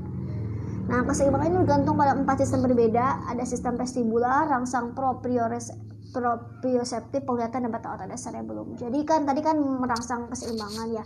Nah, 0.90 1.06
keseimbangan 1.06 1.54
ini 1.54 1.58
bergantung 1.62 1.94
pada 1.94 2.18
empat 2.18 2.42
sistem 2.42 2.66
berbeda. 2.66 3.30
Ada 3.30 3.46
sistem 3.46 3.78
vestibular, 3.78 4.50
rangsang 4.50 4.90
proprioseptif, 4.90 7.22
penglihatan 7.22 7.62
dan 7.66 7.70
bata 7.70 7.94
otak 7.94 8.10
dasar 8.10 8.34
belum. 8.42 8.74
Jadi 8.74 8.98
kan 9.06 9.22
tadi 9.22 9.40
kan 9.40 9.54
merangsang 9.58 10.26
keseimbangan 10.28 10.88
ya. 10.90 11.04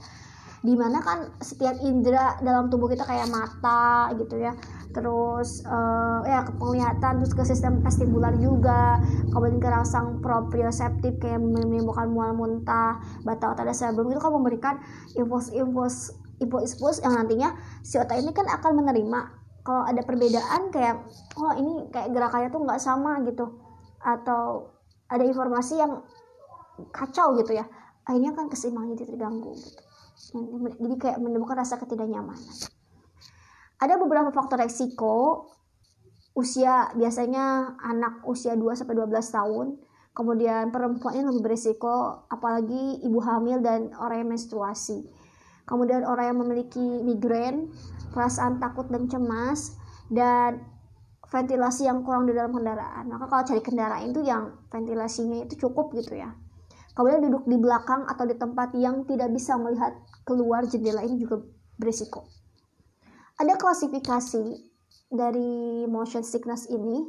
Di 0.64 0.72
mana 0.72 1.04
kan 1.04 1.28
setiap 1.44 1.76
indera 1.84 2.40
dalam 2.40 2.72
tubuh 2.72 2.88
kita 2.88 3.04
kayak 3.04 3.28
mata 3.28 4.08
gitu 4.16 4.40
ya 4.40 4.56
terus 4.94 5.66
uh, 5.66 6.22
ya 6.22 6.46
ke 6.46 6.54
penglihatan 6.54 7.18
terus 7.18 7.34
ke 7.34 7.42
sistem 7.42 7.82
vestibular 7.82 8.30
juga. 8.38 9.02
Kemudian 9.34 9.58
ke 9.58 9.68
rangsang 9.68 10.22
proprioseptif 10.22 11.18
kayak 11.18 11.42
menimbulkan 11.42 12.14
mual 12.14 12.32
muntah 12.32 13.02
bata 13.26 13.52
otak 13.52 13.66
belum 13.92 14.14
itu 14.14 14.20
kan 14.22 14.32
memberikan 14.32 14.74
impuls-impuls 15.18 16.14
impuls-impuls 16.38 17.02
yang 17.02 17.18
nantinya 17.18 17.58
si 17.82 17.98
otak 17.98 18.22
ini 18.22 18.30
kan 18.30 18.46
akan 18.46 18.78
menerima. 18.78 19.20
Kalau 19.64 19.82
ada 19.82 20.00
perbedaan 20.06 20.70
kayak 20.70 21.02
oh 21.34 21.52
ini 21.58 21.90
kayak 21.90 22.14
gerakannya 22.14 22.48
tuh 22.54 22.62
nggak 22.62 22.80
sama 22.80 23.18
gitu. 23.26 23.58
Atau 23.98 24.70
ada 25.10 25.26
informasi 25.26 25.82
yang 25.82 26.06
kacau 26.94 27.34
gitu 27.42 27.58
ya. 27.58 27.66
Akhirnya 28.06 28.36
kan 28.38 28.46
keseimbangan 28.46 28.94
jadi 28.94 29.10
terganggu 29.10 29.52
gitu. 29.58 29.82
Jadi 30.78 30.94
kayak 31.02 31.18
menimbulkan 31.18 31.58
rasa 31.58 31.74
ketidaknyamanan 31.82 32.38
ada 33.84 34.00
beberapa 34.00 34.32
faktor 34.32 34.64
resiko 34.64 35.48
usia 36.34 36.90
biasanya 36.96 37.76
anak 37.78 38.24
usia 38.26 38.56
2 38.56 38.64
sampai 38.74 38.96
12 38.96 39.12
tahun 39.12 39.66
kemudian 40.16 40.74
perempuan 40.74 41.14
ini 41.14 41.24
lebih 41.30 41.52
berisiko 41.52 42.26
apalagi 42.26 43.04
ibu 43.06 43.20
hamil 43.22 43.62
dan 43.62 43.94
orang 44.00 44.26
yang 44.26 44.30
menstruasi 44.34 45.04
kemudian 45.64 46.04
orang 46.04 46.32
yang 46.32 46.38
memiliki 46.44 46.80
migrain, 47.02 47.72
perasaan 48.12 48.60
takut 48.60 48.88
dan 48.92 49.08
cemas, 49.08 49.76
dan 50.12 50.60
ventilasi 51.28 51.88
yang 51.88 52.04
kurang 52.04 52.28
di 52.28 52.36
dalam 52.36 52.52
kendaraan. 52.52 53.08
Maka 53.10 53.26
kalau 53.26 53.42
cari 53.42 53.62
kendaraan 53.64 54.12
itu 54.12 54.20
yang 54.22 54.54
ventilasinya 54.68 55.48
itu 55.48 55.66
cukup 55.66 55.90
gitu 55.96 56.20
ya. 56.20 56.30
Kemudian 56.94 57.26
duduk 57.26 57.42
di 57.50 57.58
belakang 57.58 58.06
atau 58.06 58.22
di 58.22 58.38
tempat 58.38 58.70
yang 58.78 59.02
tidak 59.08 59.34
bisa 59.34 59.58
melihat 59.58 59.98
keluar 60.22 60.62
jendela 60.62 61.02
ini 61.02 61.18
juga 61.18 61.42
berisiko. 61.74 62.30
Ada 63.34 63.58
klasifikasi 63.58 64.44
dari 65.10 65.84
motion 65.90 66.22
sickness 66.22 66.70
ini 66.70 67.02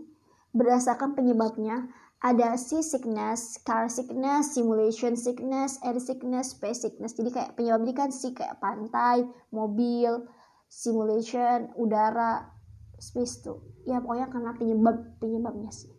berdasarkan 0.55 1.13
penyebabnya 1.13 1.85
ada 2.23 2.57
sea 2.57 2.81
sickness, 2.81 3.61
car 3.61 3.85
sickness, 3.85 4.57
simulation 4.57 5.13
sickness, 5.13 5.77
air 5.85 6.01
sickness, 6.01 6.57
space 6.57 6.81
sickness. 6.81 7.13
Jadi 7.13 7.29
kayak 7.29 7.53
penyebab 7.53 7.85
ini 7.85 7.93
kan 7.93 8.09
sih 8.09 8.33
kayak 8.33 8.57
pantai, 8.57 9.27
mobil, 9.53 10.25
simulation, 10.65 11.69
udara, 11.77 12.49
space 12.97 13.45
tuh. 13.45 13.61
Ya 13.85 14.01
pokoknya 14.01 14.33
karena 14.33 14.51
penyebab 14.57 14.97
penyebabnya 15.21 15.69
sih. 15.69 15.93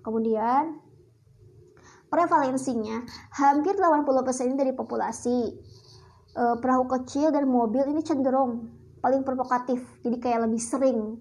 Kemudian 0.00 0.80
prevalensinya 2.08 3.04
hampir 3.36 3.76
80% 3.76 4.56
dari 4.56 4.72
populasi 4.72 5.52
e, 6.32 6.42
perahu 6.58 6.84
kecil 6.88 7.30
dan 7.30 7.48
mobil 7.48 7.84
ini 7.88 8.00
cenderung 8.04 8.72
paling 9.00 9.22
provokatif 9.24 9.82
jadi 10.04 10.16
kayak 10.20 10.40
lebih 10.48 10.62
sering 10.62 11.20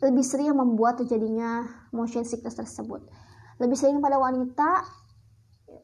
lebih 0.00 0.24
sering 0.24 0.56
membuat 0.56 1.04
terjadinya 1.04 1.68
motion 1.92 2.24
sickness 2.24 2.56
tersebut. 2.56 3.04
Lebih 3.60 3.76
sering 3.76 4.00
pada 4.00 4.16
wanita 4.16 4.80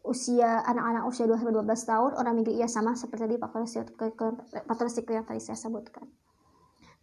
usia 0.06 0.64
anak-anak 0.64 1.04
usia 1.04 1.28
2 1.28 1.36
12 1.36 1.66
tahun 1.66 2.10
orang 2.16 2.34
migran 2.40 2.56
iya 2.56 2.68
sama 2.70 2.96
seperti 2.96 3.26
tadi 3.26 3.36
faktor 3.36 4.86
risiko 4.88 5.12
yang 5.12 5.26
tadi 5.28 5.42
saya 5.42 5.58
sebutkan. 5.58 6.08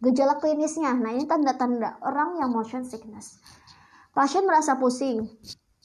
Gejala 0.02 0.36
klinisnya, 0.42 0.90
nah 0.98 1.14
ini 1.14 1.24
tanda-tanda 1.24 2.02
orang 2.02 2.42
yang 2.42 2.50
motion 2.50 2.82
sickness. 2.82 3.40
Pasien 4.10 4.44
merasa 4.44 4.76
pusing, 4.76 5.22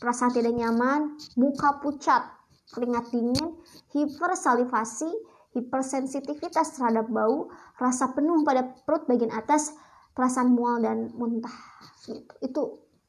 perasaan 0.01 0.33
tidak 0.33 0.57
nyaman, 0.57 1.15
muka 1.37 1.77
pucat, 1.79 2.25
keringat 2.73 3.13
dingin, 3.13 3.58
hipersalivasi, 3.93 5.09
hipersensitivitas 5.57 6.77
terhadap 6.77 7.09
bau, 7.09 7.49
rasa 7.81 8.13
penuh 8.13 8.45
pada 8.45 8.65
perut 8.85 9.09
bagian 9.09 9.33
atas, 9.33 9.73
perasaan 10.13 10.53
mual 10.53 10.81
dan 10.81 11.09
muntah 11.17 11.53
gitu. 12.05 12.33
Itu 12.43 12.61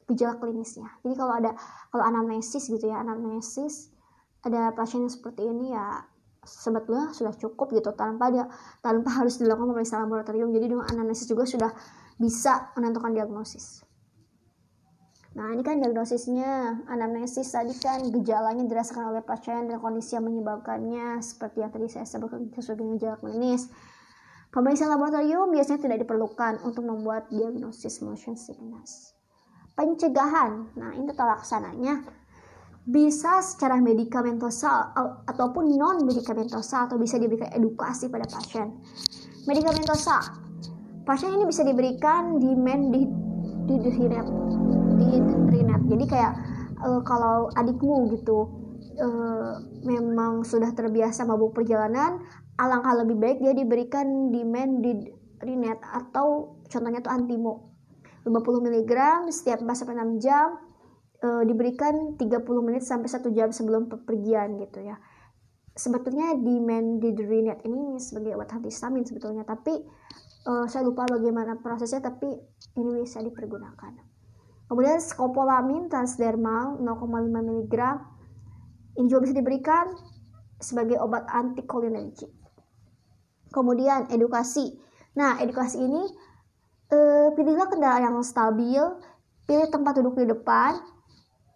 gejala 0.09 0.41
klinisnya. 0.41 0.89
Jadi 1.05 1.13
kalau 1.15 1.33
ada 1.37 1.55
kalau 1.93 2.03
anamnesis 2.03 2.67
gitu 2.67 2.89
ya, 2.89 2.99
anamnesis 2.99 3.93
ada 4.41 4.73
pasien 4.73 5.05
yang 5.05 5.13
seperti 5.13 5.45
ini 5.45 5.77
ya 5.77 6.01
sebetulnya 6.41 7.13
sudah 7.13 7.37
cukup 7.37 7.69
gitu 7.77 7.93
tanpa 7.93 8.33
dia 8.33 8.49
tanpa 8.81 9.13
harus 9.21 9.37
dilakukan 9.37 9.71
pemeriksaan 9.71 10.09
laboratorium. 10.09 10.49
Jadi 10.49 10.65
dengan 10.73 10.85
anamnesis 10.89 11.29
juga 11.29 11.45
sudah 11.45 11.71
bisa 12.17 12.73
menentukan 12.77 13.13
diagnosis. 13.13 13.85
Nah, 15.31 15.47
ini 15.55 15.63
kan 15.63 15.79
diagnosisnya, 15.79 16.83
anamnesis 16.91 17.55
tadi 17.55 17.71
kan 17.79 18.03
gejalanya 18.11 18.67
dirasakan 18.67 19.15
oleh 19.15 19.23
pasien 19.23 19.71
dan 19.71 19.79
kondisi 19.79 20.19
yang 20.19 20.27
menyebabkannya 20.27 21.23
seperti 21.23 21.63
yang 21.63 21.71
tadi 21.71 21.87
saya 21.87 22.03
sebutkan 22.03 22.51
sesuai 22.51 22.75
dengan 22.75 22.99
gejala 22.99 23.17
klinis. 23.23 23.71
Pemeriksaan 24.51 24.91
laboratorium 24.91 25.47
biasanya 25.55 25.87
tidak 25.87 26.03
diperlukan 26.03 26.59
untuk 26.67 26.83
membuat 26.83 27.31
diagnosis 27.31 28.03
motion 28.03 28.35
sickness. 28.35 29.15
Pencegahan, 29.71 30.75
nah 30.75 30.91
ini 30.91 31.07
tata 31.15 31.39
laksananya 31.39 32.03
bisa 32.83 33.39
secara 33.39 33.79
medikamentosal 33.79 34.91
ataupun 35.31 35.71
non 35.79 36.03
medikamentosal 36.03 36.91
atau 36.91 36.99
bisa 36.99 37.15
diberikan 37.15 37.47
edukasi 37.55 38.11
pada 38.11 38.27
pasien. 38.27 38.75
Medikamentosal, 39.47 40.19
pasien 41.07 41.31
ini 41.39 41.47
bisa 41.47 41.63
diberikan 41.63 42.35
di 42.35 42.51
men 42.51 42.91
di 42.91 43.07
di, 43.71 43.75
di, 43.79 43.89
di 43.95 44.60
Rinet 45.51 45.81
jadi 45.89 46.05
kayak 46.07 46.33
uh, 46.81 47.01
kalau 47.03 47.49
adikmu 47.57 48.13
gitu 48.15 48.39
uh, 49.01 49.61
memang 49.85 50.45
sudah 50.45 50.71
terbiasa 50.73 51.25
mabuk 51.25 51.55
perjalanan 51.55 52.21
alangkah 52.61 52.93
lebih 53.01 53.17
baik 53.17 53.37
dia 53.41 53.53
diberikan 53.57 54.29
di 54.29 54.45
Rinet 55.41 55.81
atau 55.81 56.61
contohnya 56.69 57.01
tuh 57.01 57.09
Antimo. 57.09 57.73
50 58.21 58.37
mg 58.37 58.93
setiap 59.33 59.65
4 59.65 59.73
sampai 59.73 59.97
6 59.97 60.21
jam 60.21 60.53
uh, 61.25 61.41
diberikan 61.41 62.13
30 62.21 62.21
menit 62.61 62.85
sampai 62.85 63.09
1 63.09 63.25
jam 63.33 63.49
sebelum 63.49 63.89
pergian 64.05 64.61
gitu 64.61 64.85
ya. 64.85 65.01
Sebetulnya 65.73 66.37
di 66.37 67.09
Rinet 67.17 67.65
ini 67.65 67.97
sebagai 67.97 68.37
obat 68.37 68.53
antihistamin 68.53 69.01
sebetulnya 69.09 69.41
tapi 69.41 69.73
uh, 70.45 70.69
saya 70.69 70.85
lupa 70.85 71.09
bagaimana 71.09 71.57
prosesnya 71.57 72.05
tapi 72.05 72.29
ini 72.77 73.01
bisa 73.01 73.25
dipergunakan 73.25 74.10
Kemudian 74.71 75.03
skopolamin 75.03 75.91
transdermal 75.91 76.79
0,5 76.79 77.27
mg 77.27 77.75
ini 78.95 79.05
juga 79.11 79.27
bisa 79.27 79.35
diberikan 79.35 79.91
sebagai 80.63 80.95
obat 81.03 81.27
antikolinergik. 81.27 82.31
Kemudian 83.51 84.07
edukasi. 84.07 84.79
Nah, 85.19 85.43
edukasi 85.43 85.75
ini 85.75 86.07
eh, 86.87 87.35
pilihlah 87.35 87.67
kendaraan 87.67 88.15
yang 88.15 88.23
stabil, 88.23 88.79
pilih 89.43 89.67
tempat 89.67 89.99
duduk 89.99 90.23
di 90.23 90.31
depan. 90.31 90.79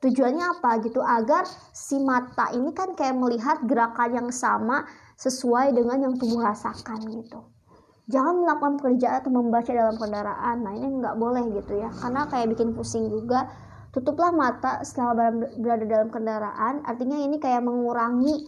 Tujuannya 0.03 0.59
apa 0.59 0.83
gitu? 0.83 0.99
Agar 0.99 1.47
si 1.71 1.95
mata 2.03 2.51
ini 2.51 2.75
kan 2.75 2.99
kayak 2.99 3.15
melihat 3.15 3.63
gerakan 3.63 4.11
yang 4.11 4.29
sama 4.35 4.83
sesuai 5.15 5.71
dengan 5.71 6.03
yang 6.03 6.13
tubuh 6.19 6.43
rasakan 6.43 6.99
gitu 7.15 7.54
jangan 8.05 8.45
melakukan 8.45 8.77
pekerjaan 8.77 9.21
atau 9.21 9.31
membaca 9.33 9.71
dalam 9.73 9.95
kendaraan. 9.97 10.57
Nah 10.61 10.73
ini 10.77 10.87
nggak 11.01 11.15
boleh 11.17 11.43
gitu 11.53 11.73
ya. 11.77 11.89
Karena 11.89 12.29
kayak 12.29 12.53
bikin 12.53 12.77
pusing 12.77 13.09
juga. 13.09 13.49
Tutuplah 13.89 14.35
mata 14.35 14.83
setelah 14.83 15.31
berada 15.55 15.85
dalam 15.87 16.11
kendaraan. 16.11 16.83
Artinya 16.83 17.15
ini 17.15 17.39
kayak 17.39 17.63
mengurangi 17.63 18.43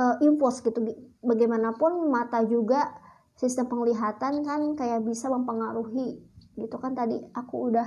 uh, 0.00 0.16
impuls 0.24 0.64
gitu. 0.64 0.80
Bagaimanapun 1.20 2.08
mata 2.08 2.40
juga 2.48 2.96
sistem 3.36 3.68
penglihatan 3.68 4.42
kan 4.42 4.60
kayak 4.74 5.04
bisa 5.04 5.28
mempengaruhi 5.28 6.24
gitu 6.56 6.76
kan. 6.80 6.96
Tadi 6.96 7.20
aku 7.36 7.68
udah 7.68 7.86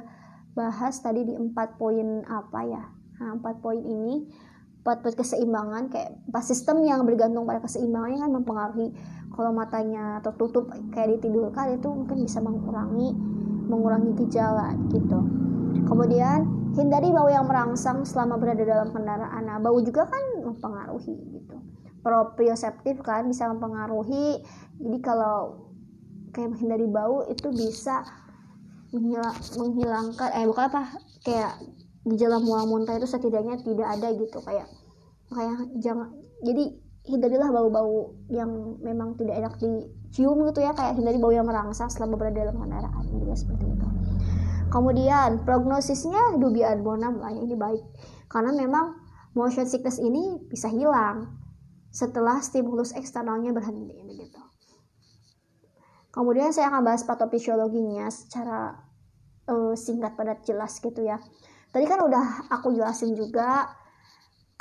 bahas 0.53 1.01
tadi 1.01 1.25
di 1.25 1.34
empat 1.34 1.82
poin 1.82 2.22
apa 2.24 2.60
ya? 2.70 2.84
Nah 3.20 3.38
poin 3.60 3.82
ini 3.82 4.30
buat 4.82 5.06
keseimbangan 5.06 5.94
kayak 5.94 6.18
pas 6.34 6.42
sistem 6.42 6.82
yang 6.82 7.06
bergantung 7.06 7.46
pada 7.46 7.62
keseimbangannya 7.62 8.18
kan 8.18 8.32
mempengaruhi 8.34 8.90
kalau 9.30 9.54
matanya 9.54 10.18
tertutup 10.26 10.74
kayak 10.92 11.18
ditidurkan 11.18 11.78
itu 11.78 11.88
mungkin 11.88 12.18
bisa 12.26 12.42
mengurangi 12.42 13.14
mengurangi 13.72 14.12
gejala 14.26 14.76
gitu. 14.92 15.20
Kemudian 15.88 16.44
hindari 16.75 17.12
bau 17.12 17.32
yang 17.32 17.48
merangsang 17.48 18.03
selama 18.03 18.36
berada 18.36 18.64
dalam 18.64 18.92
kendaraan. 18.92 19.44
Nah 19.48 19.58
bau 19.64 19.79
juga 19.79 20.08
kan 20.08 20.24
mempengaruhi 20.44 21.16
gitu. 21.40 21.55
Proprioseptif 22.03 23.00
kan 23.05 23.29
bisa 23.32 23.48
mempengaruhi. 23.48 24.44
Jadi 24.82 24.98
kalau 25.00 25.72
kayak 26.36 26.58
menghindari 26.58 26.88
bau 26.88 27.24
itu 27.27 27.48
bisa 27.51 28.03
menghilangkan 29.55 30.36
eh 30.36 30.44
bukan 30.44 30.66
apa 30.68 30.82
kayak 31.24 31.55
gejala 32.03 32.44
mual 32.44 32.68
muntah 32.68 33.00
itu 33.00 33.08
setidaknya 33.08 33.62
tidak 33.64 33.88
ada 33.88 34.08
gitu. 34.16 34.44
Kayak 34.44 34.68
kayak 35.31 35.72
jangan 35.79 36.11
jadi 36.44 36.75
hindarilah 37.01 37.50
bau-bau 37.50 38.13
yang 38.29 38.77
memang 38.85 39.17
tidak 39.17 39.41
enak 39.41 39.53
dicium 39.57 40.37
gitu 40.51 40.61
ya 40.61 40.75
kayak 40.77 41.00
hindari 41.00 41.17
bau 41.17 41.33
yang 41.33 41.50
merangsang 41.50 41.89
selama 41.89 42.20
berada 42.20 42.46
dalam 42.46 42.61
kendaraan 42.61 43.05
ya 43.25 43.35
seperti 43.35 43.65
itu. 43.65 43.87
Kemudian 44.72 45.44
prognosisnya 45.44 46.39
dubi 46.39 46.63
ad 46.63 46.79
bonum 46.85 47.20
lah 47.20 47.33
ini 47.33 47.57
baik. 47.57 47.83
Karena 48.31 48.55
memang 48.55 48.96
motion 49.35 49.67
sickness 49.67 50.00
ini 50.00 50.39
bisa 50.48 50.72
hilang 50.72 51.35
setelah 51.91 52.39
stimulus 52.39 52.96
eksternalnya 52.96 53.51
berhenti 53.51 54.00
gitu 54.15 54.41
kemudian 56.11 56.51
saya 56.51 56.70
akan 56.70 56.83
bahas 56.83 57.07
patofisiologinya 57.07 58.11
secara 58.11 58.75
uh, 59.48 59.74
singkat 59.74 60.13
padat 60.20 60.44
jelas 60.44 60.77
gitu 60.77 61.01
ya. 61.01 61.17
Tadi 61.72 61.87
kan 61.87 62.03
udah 62.03 62.51
aku 62.51 62.75
jelasin 62.75 63.15
juga 63.15 63.72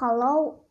kalau 0.00 0.64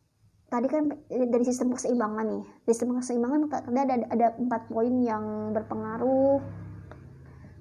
tadi 0.50 0.66
kan 0.66 0.90
dari 1.06 1.44
sistem 1.46 1.70
keseimbangan 1.70 2.26
nih. 2.26 2.44
Sistem 2.66 2.98
keseimbangan 2.98 3.46
ada 3.70 3.80
ada 3.86 4.06
ada 4.10 4.26
empat 4.34 4.66
poin 4.66 4.90
yang 4.98 5.54
berpengaruh. 5.54 6.42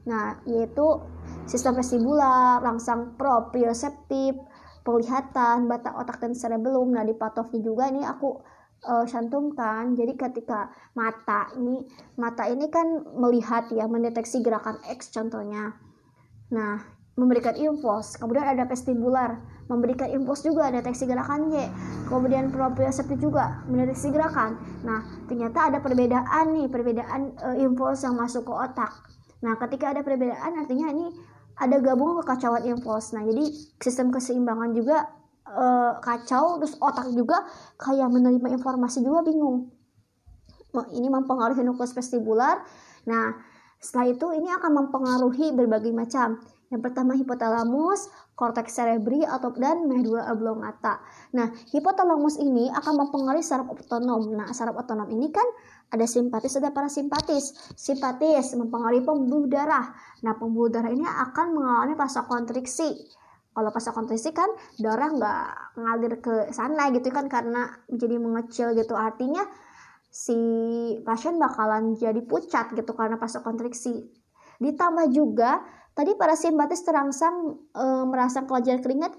Nah 0.09 0.41
yaitu 0.49 0.97
sistem 1.45 1.77
vestibular 1.77 2.57
rangsang 2.65 3.13
proprioceptif 3.13 4.33
penglihatan 4.81 5.69
batak 5.69 5.93
otak 5.93 6.17
dan 6.17 6.33
cerebellum. 6.33 6.89
Nah 6.89 7.05
di 7.05 7.13
patofnya 7.13 7.61
juga 7.61 7.85
ini 7.93 8.01
aku 8.01 8.41
uh, 8.89 9.05
cantumkan. 9.05 9.93
Jadi 9.93 10.17
ketika 10.17 10.73
mata 10.97 11.53
ini 11.53 11.85
mata 12.17 12.49
ini 12.49 12.65
kan 12.73 13.05
melihat 13.13 13.69
ya 13.69 13.85
mendeteksi 13.85 14.41
gerakan 14.41 14.81
X 14.89 15.13
contohnya. 15.13 15.77
Nah 16.49 16.98
memberikan 17.19 17.53
impuls 17.59 18.15
kemudian 18.15 18.47
ada 18.47 18.63
vestibular 18.63 19.37
memberikan 19.69 20.09
impuls 20.09 20.41
juga 20.41 20.73
deteksi 20.73 21.05
gerakan 21.05 21.53
Y. 21.53 21.69
Kemudian 22.09 22.49
proprioceptif 22.49 23.21
juga 23.21 23.61
mendeteksi 23.69 24.09
gerakan. 24.09 24.57
Nah 24.81 25.05
ternyata 25.29 25.69
ada 25.69 25.77
perbedaan 25.79 26.57
nih 26.57 26.67
perbedaan 26.67 27.37
e, 27.37 27.49
impuls 27.61 28.01
yang 28.01 28.17
masuk 28.17 28.49
ke 28.49 28.53
otak. 28.53 28.89
Nah 29.45 29.55
ketika 29.61 29.93
ada 29.93 30.01
perbedaan 30.01 30.57
artinya 30.57 30.89
ini 30.89 31.13
ada 31.53 31.77
gabungan 31.77 32.25
kekacauan 32.25 32.65
impuls 32.65 33.13
nah 33.13 33.21
jadi 33.21 33.45
sistem 33.77 34.09
keseimbangan 34.09 34.73
juga 34.73 35.05
e, 35.45 35.65
kacau 36.01 36.57
terus 36.57 36.73
otak 36.81 37.05
juga 37.13 37.45
kayak 37.77 38.09
menerima 38.09 38.57
informasi 38.57 39.05
juga 39.05 39.21
bingung. 39.21 39.69
Ini 40.73 41.13
mempengaruhi 41.13 41.61
nukleus 41.61 41.93
vestibular. 41.93 42.65
Nah 43.05 43.37
setelah 43.77 44.17
itu 44.17 44.27
ini 44.33 44.49
akan 44.49 44.71
mempengaruhi 44.81 45.53
berbagai 45.53 45.93
macam 45.93 46.41
yang 46.69 46.85
pertama 46.85 47.17
hipotalamus, 47.17 48.13
korteks 48.37 48.77
cerebri 48.77 49.25
atau 49.25 49.49
dan 49.57 49.89
medula 49.89 50.29
oblongata. 50.29 51.01
Nah, 51.33 51.49
hipotalamus 51.73 52.37
ini 52.37 52.69
akan 52.69 52.93
mempengaruhi 53.05 53.41
saraf 53.41 53.73
otonom. 53.73 54.37
Nah, 54.37 54.53
saraf 54.53 54.77
otonom 54.77 55.09
ini 55.09 55.33
kan 55.33 55.45
ada 55.89 56.05
simpatis 56.05 56.61
ada 56.61 56.69
parasimpatis. 56.69 57.73
Simpatis 57.73 58.53
mempengaruhi 58.53 59.01
pembuluh 59.01 59.49
darah. 59.49 59.89
Nah, 60.21 60.37
pembuluh 60.37 60.69
darah 60.69 60.93
ini 60.93 61.01
akan 61.01 61.57
mengalami 61.57 61.97
vasokontriksi. 61.97 63.17
Kalau 63.49 63.73
vasokontriksi 63.73 64.29
kan 64.29 64.53
darah 64.77 65.09
nggak 65.09 65.43
ngalir 65.73 66.13
ke 66.21 66.53
sana 66.53 66.93
gitu 66.93 67.09
kan 67.09 67.25
karena 67.25 67.65
menjadi 67.89 68.15
mengecil 68.21 68.67
gitu. 68.77 68.93
Artinya 68.93 69.41
si 70.05 70.37
pasien 71.01 71.41
bakalan 71.41 71.97
jadi 71.97 72.21
pucat 72.29 72.77
gitu 72.77 72.93
karena 72.93 73.17
vasokontriksi. 73.17 74.05
Ditambah 74.61 75.09
juga 75.09 75.65
Tadi 75.99 76.15
para 76.15 76.31
simpatis 76.39 76.79
terangsang 76.87 77.59
e, 77.75 77.83
merangsang 78.07 78.47
kelenjar 78.47 78.79
keringat, 78.79 79.11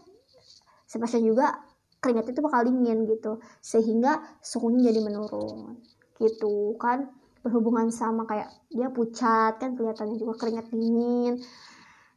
sepasien 0.89 1.29
juga 1.29 1.61
keringat 2.01 2.33
itu 2.33 2.41
bakal 2.41 2.65
dingin 2.65 3.05
gitu, 3.05 3.37
sehingga 3.61 4.25
suhunya 4.41 4.89
jadi 4.89 5.05
menurun 5.05 5.77
gitu 6.17 6.81
kan 6.81 7.13
berhubungan 7.45 7.93
sama 7.93 8.25
kayak 8.25 8.49
dia 8.73 8.89
pucat 8.89 9.61
kan 9.61 9.77
kelihatannya 9.77 10.17
juga 10.17 10.41
keringat 10.41 10.73
dingin. 10.73 11.37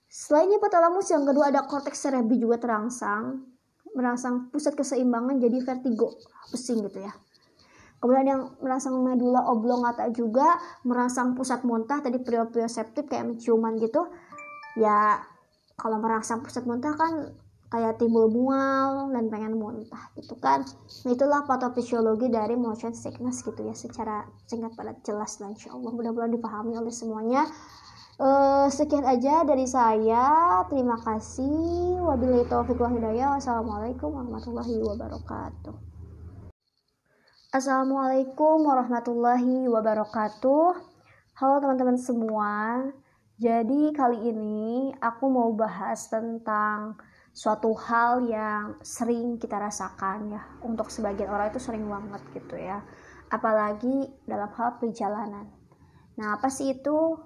Selain 0.07 0.47
hipotalamus 0.47 1.11
yang 1.11 1.27
kedua 1.27 1.51
ada 1.51 1.67
korteks 1.67 1.99
cerebri 1.99 2.39
juga 2.39 2.55
terangsang, 2.55 3.43
merangsang 3.91 4.47
pusat 4.47 4.79
keseimbangan 4.79 5.43
jadi 5.43 5.59
vertigo, 5.59 6.15
pusing 6.55 6.87
gitu 6.87 7.03
ya. 7.03 7.11
Kemudian 7.99 8.27
yang 8.27 8.41
merangsang 8.63 8.95
medula 8.99 9.43
oblongata 9.47 10.07
juga 10.11 10.59
merangsang 10.87 11.35
pusat 11.35 11.63
muntah 11.67 11.99
tadi 11.99 12.19
proprioceptif 12.19 13.07
kayak 13.11 13.35
menciuman 13.35 13.75
gitu 13.79 14.07
ya 14.77 15.21
kalau 15.77 15.97
merasa 16.01 16.37
pusat 16.41 16.65
muntah 16.65 16.93
kan 16.97 17.33
kayak 17.73 17.97
timbul 17.97 18.29
mual 18.29 19.09
dan 19.09 19.33
pengen 19.33 19.57
muntah 19.57 20.13
gitu 20.13 20.37
kan 20.37 20.61
nah 21.05 21.11
itulah 21.13 21.41
patofisiologi 21.49 22.29
dari 22.29 22.53
motion 22.53 22.93
sickness 22.93 23.41
gitu 23.41 23.65
ya 23.65 23.73
secara 23.73 24.29
singkat 24.45 24.77
pada 24.77 24.93
jelas 25.01 25.41
lah 25.41 25.49
insya 25.49 25.73
Allah 25.73 25.89
mudah-mudahan 25.89 26.33
dipahami 26.33 26.77
oleh 26.77 26.93
semuanya 26.93 27.49
Uh, 28.13 28.69
sekian 28.69 29.01
aja 29.09 29.41
dari 29.41 29.65
saya. 29.65 30.61
Terima 30.69 31.01
kasih. 31.01 31.97
Wabillahi 31.97 32.45
taufiq 32.45 32.77
wal 32.77 32.93
hidayah. 32.93 33.33
Wassalamualaikum 33.33 34.13
warahmatullahi 34.13 34.85
wabarakatuh. 34.85 35.73
Assalamualaikum 37.49 38.69
warahmatullahi 38.69 39.65
wabarakatuh. 39.65 40.77
Halo 41.41 41.55
teman-teman 41.57 41.97
semua. 41.97 42.85
Jadi 43.41 43.89
kali 43.93 44.29
ini 44.29 44.93
aku 45.01 45.25
mau 45.29 45.49
bahas 45.57 46.05
tentang 46.09 47.01
suatu 47.33 47.73
hal 47.73 48.29
yang 48.29 48.77
sering 48.85 49.41
kita 49.41 49.57
rasakan 49.57 50.37
ya. 50.37 50.41
Untuk 50.61 50.93
sebagian 50.93 51.33
orang 51.33 51.49
itu 51.49 51.59
sering 51.61 51.89
banget 51.89 52.21
gitu 52.37 52.55
ya. 52.57 52.85
Apalagi 53.33 54.13
dalam 54.29 54.53
hal 54.53 54.77
perjalanan. 54.77 55.49
Nah, 56.13 56.37
apa 56.37 56.49
sih 56.53 56.77
itu? 56.77 57.17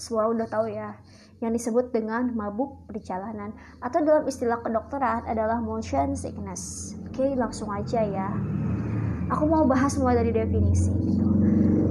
semua 0.00 0.32
udah 0.32 0.48
tahu 0.48 0.72
ya 0.72 0.96
yang 1.44 1.52
disebut 1.52 1.92
dengan 1.92 2.32
mabuk 2.32 2.88
perjalanan 2.88 3.52
atau 3.84 4.00
dalam 4.00 4.24
istilah 4.24 4.64
kedokteran 4.64 5.28
adalah 5.28 5.60
motion 5.60 6.16
sickness. 6.16 6.92
Oke, 7.08 7.36
langsung 7.36 7.68
aja 7.68 8.00
ya. 8.00 8.28
Aku 9.28 9.44
mau 9.44 9.68
bahas 9.68 9.96
mulai 10.00 10.24
dari 10.24 10.32
definisi 10.32 10.88
gitu. 11.04 11.28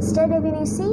Secara 0.02 0.42
definisi, 0.42 0.86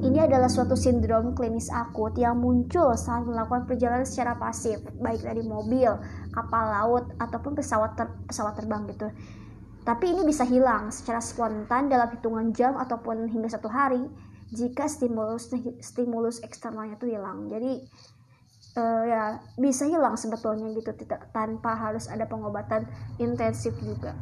ini 0.00 0.18
adalah 0.24 0.48
suatu 0.48 0.72
sindrom 0.72 1.36
klinis 1.36 1.68
akut 1.68 2.16
yang 2.16 2.40
muncul 2.40 2.96
saat 2.96 3.28
melakukan 3.28 3.68
perjalanan 3.68 4.08
secara 4.08 4.40
pasif, 4.40 4.80
baik 4.96 5.20
dari 5.20 5.44
mobil, 5.44 5.92
kapal 6.32 6.64
laut, 6.72 7.04
ataupun 7.20 7.52
pesawat 7.52 7.92
ter 8.00 8.08
pesawat 8.24 8.56
terbang 8.56 8.88
gitu. 8.88 9.12
Tapi 9.84 10.16
ini 10.16 10.22
bisa 10.24 10.48
hilang 10.48 10.88
secara 10.94 11.20
spontan 11.20 11.92
dalam 11.92 12.08
hitungan 12.08 12.54
jam 12.56 12.78
ataupun 12.78 13.28
hingga 13.28 13.50
satu 13.50 13.68
hari 13.68 14.00
jika 14.54 14.86
stimulus 14.88 15.50
stimulus 15.82 16.40
eksternalnya 16.40 16.96
itu 16.96 17.12
hilang. 17.12 17.50
Jadi 17.50 17.82
uh, 18.78 19.02
ya 19.04 19.22
bisa 19.58 19.84
hilang 19.84 20.14
sebetulnya 20.16 20.70
gitu 20.72 20.94
tidak 20.94 21.28
tanpa 21.34 21.74
harus 21.74 22.06
ada 22.06 22.24
pengobatan 22.24 22.86
intensif 23.18 23.74
juga. 23.82 24.16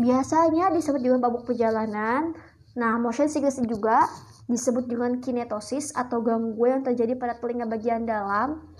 Biasanya 0.00 0.72
disebut 0.72 1.02
juga 1.02 1.28
babuk 1.28 1.44
perjalanan. 1.44 2.32
Nah 2.78 2.96
motion 3.02 3.26
sickness 3.26 3.58
juga 3.66 4.06
disebut 4.50 4.90
dengan 4.90 5.22
kinetosis 5.22 5.94
atau 5.94 6.18
gangguan 6.20 6.82
yang 6.82 6.84
terjadi 6.84 7.14
pada 7.14 7.38
telinga 7.38 7.70
bagian 7.70 8.02
dalam 8.02 8.74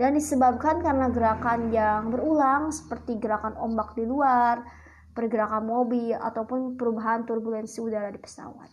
dan 0.00 0.16
disebabkan 0.16 0.80
karena 0.80 1.12
gerakan 1.12 1.68
yang 1.68 2.08
berulang 2.08 2.72
seperti 2.72 3.20
gerakan 3.20 3.52
ombak 3.60 3.92
di 3.92 4.08
luar, 4.08 4.64
pergerakan 5.12 5.68
mobil 5.68 6.16
ataupun 6.16 6.80
perubahan 6.80 7.28
turbulensi 7.28 7.84
udara 7.84 8.08
di 8.08 8.16
pesawat. 8.16 8.72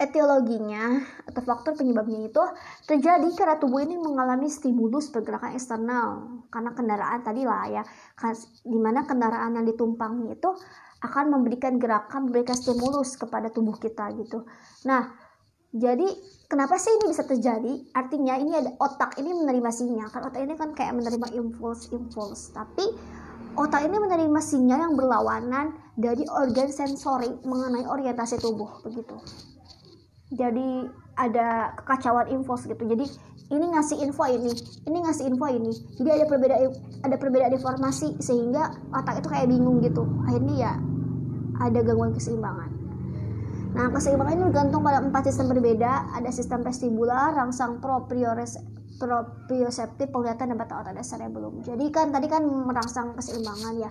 Etiologinya 0.00 0.96
atau 1.28 1.44
faktor 1.44 1.76
penyebabnya 1.76 2.30
itu 2.30 2.40
terjadi 2.88 3.26
karena 3.36 3.60
tubuh 3.60 3.84
ini 3.84 4.00
mengalami 4.00 4.48
stimulus 4.48 5.12
pergerakan 5.12 5.52
eksternal. 5.52 6.08
Karena 6.48 6.72
kendaraan 6.72 7.20
tadi 7.20 7.44
lah 7.44 7.68
ya 7.68 7.82
di 8.64 8.78
mana 8.80 9.04
kendaraan 9.04 9.60
yang 9.60 9.66
ditumpangi 9.68 10.32
itu 10.32 10.50
akan 11.00 11.24
memberikan 11.32 11.80
gerakan 11.80 12.28
memberikan 12.28 12.56
stimulus 12.56 13.16
kepada 13.16 13.48
tubuh 13.48 13.76
kita 13.80 14.12
gitu. 14.20 14.44
Nah 14.84 15.30
jadi 15.70 16.02
kenapa 16.50 16.74
sih 16.82 16.90
ini 16.98 17.14
bisa 17.14 17.22
terjadi? 17.22 17.94
Artinya 17.94 18.34
ini 18.34 18.52
ada 18.58 18.74
otak 18.82 19.14
ini 19.22 19.30
menerima 19.30 19.70
sinyal. 19.70 20.10
Kan 20.10 20.26
otak 20.26 20.42
ini 20.42 20.58
kan 20.58 20.74
kayak 20.74 20.98
menerima 20.98 21.30
impuls 21.38 21.86
impuls. 21.94 22.50
Tapi 22.50 22.84
otak 23.54 23.86
ini 23.86 23.96
menerima 24.02 24.40
sinyal 24.42 24.90
yang 24.90 24.94
berlawanan 24.98 25.78
dari 25.94 26.26
organ 26.26 26.74
sensori 26.74 27.30
mengenai 27.46 27.86
orientasi 27.86 28.42
tubuh 28.42 28.82
begitu. 28.82 29.14
Jadi 30.34 30.90
ada 31.14 31.70
kekacauan 31.78 32.34
info 32.34 32.58
gitu. 32.66 32.82
Jadi 32.90 33.06
ini 33.50 33.66
ngasih 33.70 33.98
info 34.02 34.26
ini 34.26 34.50
ini 34.90 34.98
ngasih 35.06 35.30
info 35.30 35.46
ini. 35.50 35.70
Jadi 36.02 36.08
ada 36.18 36.24
perbedaan 36.26 36.70
ada 37.06 37.14
perbedaan 37.14 37.54
informasi 37.54 38.18
sehingga 38.18 38.74
otak 38.90 39.22
itu 39.22 39.28
kayak 39.30 39.46
bingung 39.46 39.78
gitu. 39.86 40.02
Akhirnya 40.26 40.54
ya 40.58 40.72
ada 41.60 41.84
gangguan 41.84 42.16
keseimbangan. 42.16 42.80
Nah 43.70 43.86
keseimbangan 43.94 44.34
ini 44.34 44.50
bergantung 44.50 44.82
pada 44.82 44.98
empat 44.98 45.30
sistem 45.30 45.54
berbeda. 45.54 46.10
Ada 46.18 46.34
sistem 46.34 46.66
vestibular 46.66 47.30
rangsang 47.36 47.78
proprioseptif 47.78 50.10
penglihatan 50.10 50.50
dan 50.50 50.58
bata 50.58 50.82
otak 50.82 50.98
dasar 50.98 51.22
yang 51.22 51.30
belum. 51.30 51.62
Jadi 51.62 51.86
kan 51.94 52.10
tadi 52.10 52.26
kan 52.26 52.42
merangsang 52.42 53.14
keseimbangan 53.14 53.78
ya. 53.78 53.86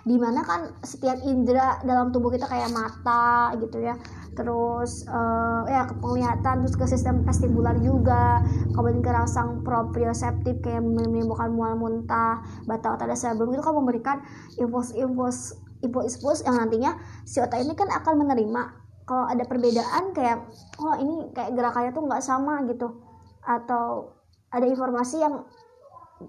Di 0.00 0.16
mana 0.16 0.40
kan 0.40 0.72
setiap 0.80 1.20
indera 1.28 1.76
dalam 1.84 2.08
tubuh 2.08 2.32
kita 2.32 2.48
kayak 2.48 2.72
mata 2.72 3.52
gitu 3.60 3.84
ya. 3.84 3.92
Terus 4.32 5.04
uh, 5.04 5.68
ya 5.68 5.84
ke 5.84 5.92
penglihatan 6.00 6.64
terus 6.64 6.80
ke 6.80 6.88
sistem 6.88 7.20
vestibular 7.20 7.76
juga. 7.76 8.40
Kemudian 8.72 9.04
ke 9.04 9.12
rangsang 9.12 9.60
proprioseptif 9.60 10.64
kayak 10.64 10.80
menimbulkan 10.80 11.52
mual 11.52 11.76
muntah 11.76 12.40
bata 12.64 12.96
otak 12.96 13.12
dasar 13.12 13.36
belum. 13.36 13.52
Itu 13.52 13.60
kan 13.60 13.76
memberikan 13.76 14.24
impuls-impuls 14.56 15.59
impuls-impuls 15.80 16.44
yang 16.44 16.56
nantinya 16.60 16.96
si 17.24 17.40
otak 17.40 17.60
ini 17.60 17.72
kan 17.76 17.88
akan 17.88 18.14
menerima 18.20 18.62
kalau 19.08 19.26
ada 19.26 19.42
perbedaan 19.42 20.14
kayak 20.14 20.46
oh 20.78 20.94
ini 21.00 21.34
kayak 21.34 21.56
gerakannya 21.56 21.90
tuh 21.90 22.04
nggak 22.06 22.22
sama 22.22 22.62
gitu. 22.70 23.02
Atau 23.42 24.14
ada 24.52 24.66
informasi 24.68 25.22
yang 25.22 25.46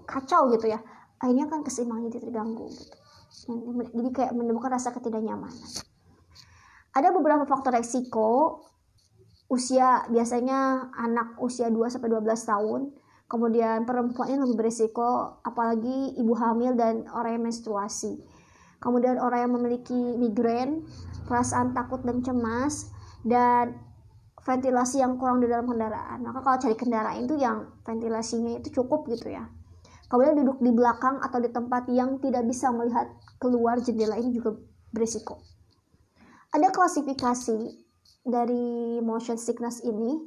kacau 0.08 0.48
gitu 0.50 0.72
ya 0.72 0.80
akhirnya 1.22 1.46
kan 1.46 1.62
keseimbangannya 1.62 2.18
terganggu 2.18 2.66
gitu. 2.66 2.96
Jadi 3.94 4.10
kayak 4.10 4.32
menimbulkan 4.34 4.74
rasa 4.74 4.90
ketidaknyamanan. 4.90 5.56
Ada 6.92 7.14
beberapa 7.14 7.46
faktor 7.48 7.78
resiko. 7.78 8.60
Usia 9.48 10.08
biasanya 10.08 10.90
anak 10.96 11.36
usia 11.40 11.68
2 11.68 11.88
sampai 11.88 12.08
12 12.08 12.24
tahun. 12.44 12.80
Kemudian 13.28 13.88
perempuan 13.88 14.28
ini 14.28 14.44
lebih 14.44 14.60
berisiko 14.60 15.40
apalagi 15.40 16.20
ibu 16.20 16.36
hamil 16.36 16.76
dan 16.76 17.08
orang 17.16 17.40
yang 17.40 17.44
menstruasi 17.48 18.20
kemudian 18.82 19.22
orang 19.22 19.46
yang 19.46 19.52
memiliki 19.54 19.96
migrain 20.18 20.82
perasaan 21.30 21.70
takut 21.72 22.02
dan 22.02 22.20
cemas 22.26 22.90
dan 23.22 23.78
ventilasi 24.42 24.98
yang 24.98 25.16
kurang 25.16 25.38
di 25.38 25.46
dalam 25.46 25.70
kendaraan. 25.70 26.26
Maka 26.26 26.42
kalau 26.42 26.58
cari 26.58 26.76
kendaraan 26.76 27.22
itu 27.22 27.38
yang 27.38 27.70
ventilasinya 27.86 28.58
itu 28.58 28.82
cukup 28.82 29.06
gitu 29.06 29.30
ya. 29.30 29.46
Kemudian 30.10 30.36
duduk 30.44 30.60
di 30.60 30.74
belakang 30.74 31.22
atau 31.24 31.40
di 31.40 31.48
tempat 31.48 31.88
yang 31.88 32.20
tidak 32.20 32.44
bisa 32.44 32.68
melihat 32.68 33.08
keluar 33.40 33.80
jendela 33.80 34.18
ini 34.20 34.34
juga 34.34 34.58
berisiko. 34.92 35.40
Ada 36.52 36.68
klasifikasi 36.68 37.80
dari 38.26 39.00
motion 39.00 39.40
sickness 39.40 39.80
ini 39.80 40.20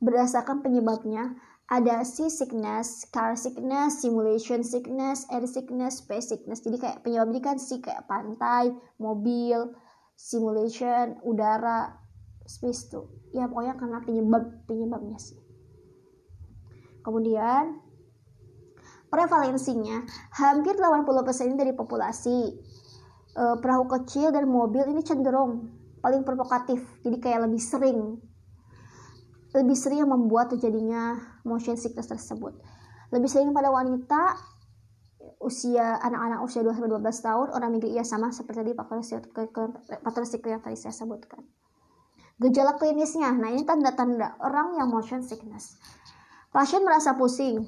berdasarkan 0.00 0.64
penyebabnya. 0.64 1.36
Ada 1.66 2.06
sea 2.06 2.30
sickness, 2.30 3.10
car 3.10 3.34
sickness, 3.34 3.98
simulation 3.98 4.62
sickness, 4.62 5.26
air 5.34 5.42
sickness, 5.50 5.98
space 5.98 6.30
sickness. 6.30 6.62
Jadi 6.62 6.78
kayak 6.78 7.02
penyebab 7.02 7.34
ini 7.34 7.42
kan 7.42 7.58
sih 7.58 7.82
kayak 7.82 8.06
pantai, 8.06 8.70
mobil, 9.02 9.74
simulation, 10.14 11.18
udara, 11.26 11.98
space 12.46 12.86
tuh. 12.86 13.10
Ya 13.34 13.50
pokoknya 13.50 13.74
karena 13.74 13.98
penyebab 14.06 14.42
penyebabnya 14.70 15.18
sih. 15.18 15.42
Kemudian 17.02 17.82
prevalensinya 19.10 20.06
hampir 20.34 20.74
80% 20.78 21.58
dari 21.58 21.72
populasi 21.74 22.38
e, 23.34 23.44
perahu 23.62 23.86
kecil 23.86 24.34
dan 24.34 24.50
mobil 24.50 24.82
ini 24.90 25.02
cenderung 25.06 25.70
paling 26.02 26.26
provokatif 26.26 26.82
jadi 27.06 27.16
kayak 27.22 27.40
lebih 27.48 27.62
sering 27.62 28.18
lebih 29.54 29.76
sering 29.78 30.02
yang 30.02 30.10
membuat 30.10 30.50
terjadinya 30.54 31.18
motion 31.46 31.78
sickness 31.78 32.10
tersebut. 32.10 32.56
Lebih 33.14 33.30
sering 33.30 33.54
pada 33.54 33.70
wanita 33.70 34.34
usia 35.42 35.98
anak-anak 36.02 36.42
usia 36.42 36.62
2-12 36.62 37.02
tahun 37.02 37.48
orang 37.54 37.70
minggu 37.76 37.90
iya 37.90 38.02
sama 38.06 38.30
seperti 38.30 38.62
tadi 38.62 38.72
faktor 38.74 40.22
risiko 40.22 40.46
yang 40.50 40.62
tadi 40.62 40.78
saya 40.78 40.94
sebutkan. 40.94 41.42
Gejala 42.36 42.76
klinisnya 42.76 43.32
nah 43.32 43.48
ini 43.48 43.64
tanda-tanda 43.64 44.36
orang 44.42 44.76
yang 44.76 44.90
motion 44.90 45.22
sickness. 45.22 45.78
Pasien 46.50 46.82
merasa 46.82 47.14
pusing 47.14 47.62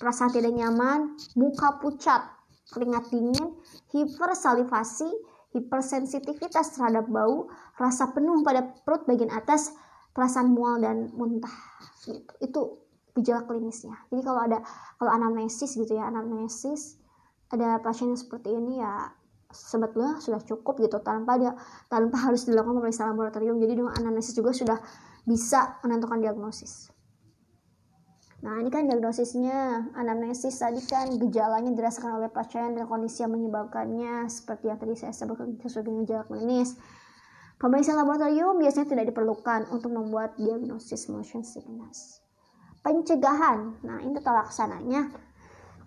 perasaan 0.00 0.34
tidak 0.34 0.52
nyaman 0.56 1.14
muka 1.38 1.78
pucat 1.78 2.26
keringat 2.72 3.12
dingin 3.12 3.60
hipersalivasi, 3.92 5.06
hipersensitivitas 5.52 6.74
terhadap 6.74 7.06
bau, 7.12 7.52
rasa 7.76 8.10
penuh 8.16 8.40
pada 8.40 8.72
perut 8.82 9.04
bagian 9.04 9.28
atas, 9.28 9.76
perasaan 10.12 10.52
mual 10.52 10.80
dan 10.80 11.10
muntah. 11.16 11.52
Gitu. 12.04 12.32
Itu 12.40 12.60
gejala 13.12 13.44
klinisnya. 13.44 13.96
Jadi 14.08 14.22
kalau 14.24 14.40
ada 14.40 14.58
kalau 14.96 15.12
anamnesis 15.12 15.76
gitu 15.76 15.92
ya, 15.96 16.08
anamnesis 16.08 16.96
ada 17.52 17.80
pasien 17.84 18.12
yang 18.12 18.20
seperti 18.20 18.48
ini 18.48 18.80
ya 18.80 19.12
sebetulnya 19.52 20.16
sudah 20.16 20.40
cukup 20.40 20.80
gitu 20.80 20.96
tanpa 21.04 21.36
dia 21.36 21.52
tanpa 21.92 22.16
harus 22.28 22.48
dilakukan 22.48 22.80
pemeriksaan 22.80 23.12
laboratorium. 23.12 23.60
Jadi 23.60 23.72
dengan 23.84 23.92
anamnesis 23.96 24.32
juga 24.32 24.56
sudah 24.56 24.78
bisa 25.28 25.78
menentukan 25.84 26.18
diagnosis. 26.18 26.92
Nah, 28.42 28.58
ini 28.58 28.74
kan 28.74 28.90
diagnosisnya 28.90 29.94
anamnesis 29.94 30.58
tadi 30.58 30.82
kan 30.82 31.06
gejalanya 31.14 31.70
dirasakan 31.70 32.18
oleh 32.18 32.26
pasien 32.26 32.74
dan 32.74 32.90
kondisi 32.90 33.22
yang 33.22 33.30
menyebabkannya 33.30 34.26
seperti 34.26 34.66
yang 34.66 34.82
tadi 34.82 34.98
saya 34.98 35.14
sebutkan 35.14 35.54
sebagai 35.62 35.94
gejala 36.02 36.26
klinis. 36.26 36.74
Pemeriksaan 37.62 38.02
laboratorium 38.02 38.58
biasanya 38.58 38.90
tidak 38.90 39.14
diperlukan 39.14 39.70
untuk 39.70 39.94
membuat 39.94 40.34
diagnosis 40.34 41.06
motion 41.06 41.46
sickness. 41.46 42.18
Pencegahan, 42.82 43.78
nah 43.86 44.02
ini 44.02 44.18
tata 44.18 44.42
laksananya 44.42 45.14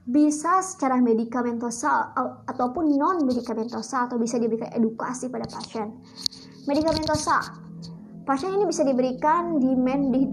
bisa 0.08 0.64
secara 0.64 1.04
medikamentosal 1.04 2.16
ataupun 2.48 2.96
non 2.96 3.28
medikamentosal 3.28 4.08
atau 4.08 4.16
bisa 4.16 4.40
diberikan 4.40 4.72
edukasi 4.72 5.28
pada 5.28 5.52
pasien. 5.52 6.00
Medikamentosal, 6.64 7.44
pasien 8.24 8.56
ini 8.56 8.64
bisa 8.72 8.88
diberikan 8.88 9.60
di 9.60 9.76
men 9.76 10.16
di 10.16 10.24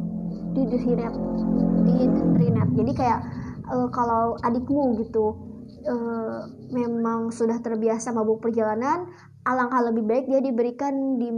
di, 0.54 0.62
di, 0.62 0.78
di, 0.78 2.04
di 2.38 2.46
Jadi 2.72 2.92
kayak 2.94 3.20
uh, 3.66 3.88
kalau 3.90 4.38
adikmu 4.46 4.94
gitu 5.02 5.34
uh, 5.90 6.46
memang 6.70 7.34
sudah 7.34 7.58
terbiasa 7.58 8.14
mabuk 8.14 8.38
perjalanan 8.38 9.10
alangkah 9.42 9.82
lebih 9.90 10.06
baik 10.06 10.24
dia 10.30 10.40
diberikan 10.42 11.18
di 11.18 11.30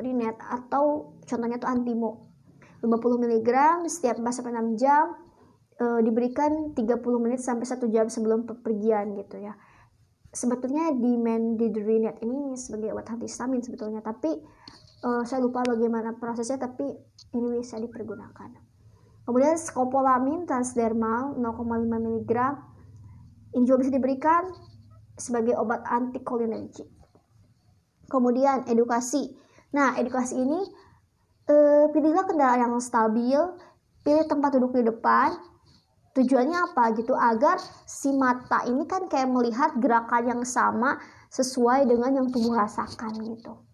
rinet 0.00 0.36
atau 0.40 1.16
contohnya 1.28 1.60
tuh 1.60 1.68
antimo 1.68 2.32
50 2.80 2.98
mg 2.98 3.50
setiap 3.86 4.18
4 4.18 4.26
sampai 4.32 4.52
6 4.58 4.80
jam 4.80 5.14
e, 5.76 5.84
diberikan 6.02 6.74
30 6.74 7.22
menit 7.22 7.40
sampai 7.44 7.68
1 7.68 7.94
jam 7.94 8.06
sebelum 8.08 8.48
pepergian 8.48 9.14
gitu 9.20 9.38
ya. 9.38 9.54
Sebetulnya 10.32 10.96
di 10.96 11.68
rinet 11.68 12.16
ini 12.24 12.56
sebagai 12.56 12.96
obat 12.96 13.12
antihistamin 13.12 13.60
sebetulnya 13.60 14.00
tapi 14.00 14.32
e, 15.04 15.08
saya 15.28 15.44
lupa 15.44 15.62
bagaimana 15.62 16.16
prosesnya 16.16 16.58
tapi 16.58 16.88
ini 17.36 17.60
bisa 17.60 17.78
dipergunakan. 17.78 18.50
Kemudian 19.22 19.54
skopolamin 19.54 20.48
transdermal 20.50 21.38
0,5 21.38 21.46
mg 21.86 22.32
ini 23.52 23.62
juga 23.68 23.86
bisa 23.86 23.92
diberikan 23.94 24.42
sebagai 25.14 25.54
obat 25.54 25.86
antikolinergik 25.86 27.01
kemudian 28.10 28.64
edukasi. 28.66 29.34
Nah 29.74 29.98
edukasi 29.98 30.38
ini 30.38 30.60
eh, 31.50 31.86
pilihlah 31.90 32.24
kendaraan 32.26 32.70
yang 32.70 32.74
stabil 32.78 33.38
pilih 34.02 34.24
tempat 34.26 34.58
duduk 34.58 34.78
di 34.78 34.84
depan. 34.90 35.34
Tujuannya 36.12 36.58
apa? 36.72 36.92
Gitu 36.92 37.16
agar 37.16 37.56
si 37.88 38.12
mata 38.12 38.68
ini 38.68 38.84
kan 38.84 39.08
kayak 39.08 39.32
melihat 39.32 39.72
gerakan 39.80 40.28
yang 40.28 40.42
sama 40.44 41.00
sesuai 41.32 41.88
dengan 41.88 42.20
yang 42.20 42.28
tubuh 42.28 42.52
rasakan 42.52 43.16
gitu. 43.32 43.64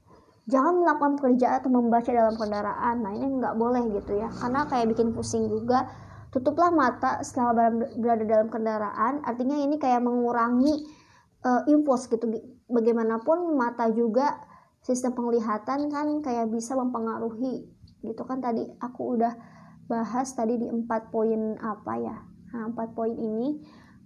Jangan 0.49 0.81
melakukan 0.81 1.13
pekerjaan 1.19 1.61
atau 1.61 1.71
membaca 1.75 2.09
dalam 2.09 2.39
kendaraan. 2.39 2.95
Nah 3.05 3.13
ini 3.13 3.27
nggak 3.43 3.55
boleh 3.59 3.83
gitu 3.91 4.23
ya. 4.23 4.31
Karena 4.31 4.65
kayak 4.71 4.95
bikin 4.95 5.13
pusing 5.13 5.51
juga. 5.51 5.91
Tutuplah 6.31 6.71
mata 6.71 7.21
setelah 7.27 7.73
berada 7.99 8.25
dalam 8.25 8.49
kendaraan. 8.49 9.21
Artinya 9.27 9.59
ini 9.59 9.77
kayak 9.77 10.01
mengurangi 10.01 10.89
uh, 11.43 11.67
impuls 11.69 12.07
gitu 12.07 12.25
bagaimanapun 12.69 13.57
mata 13.57 13.89
juga 13.91 14.45
sistem 14.85 15.17
penglihatan 15.17 15.91
kan 15.91 16.07
kayak 16.23 16.53
bisa 16.53 16.77
mempengaruhi 16.77 17.67
gitu 18.05 18.23
kan? 18.29 18.39
Tadi 18.39 18.63
aku 18.79 19.19
udah 19.19 19.35
bahas 19.89 20.31
tadi 20.37 20.61
di 20.61 20.69
empat 20.69 21.09
poin 21.09 21.57
apa 21.59 21.93
ya? 21.99 22.17
Nah, 22.55 22.73
empat 22.73 22.93
poin 22.93 23.13
ini 23.13 23.61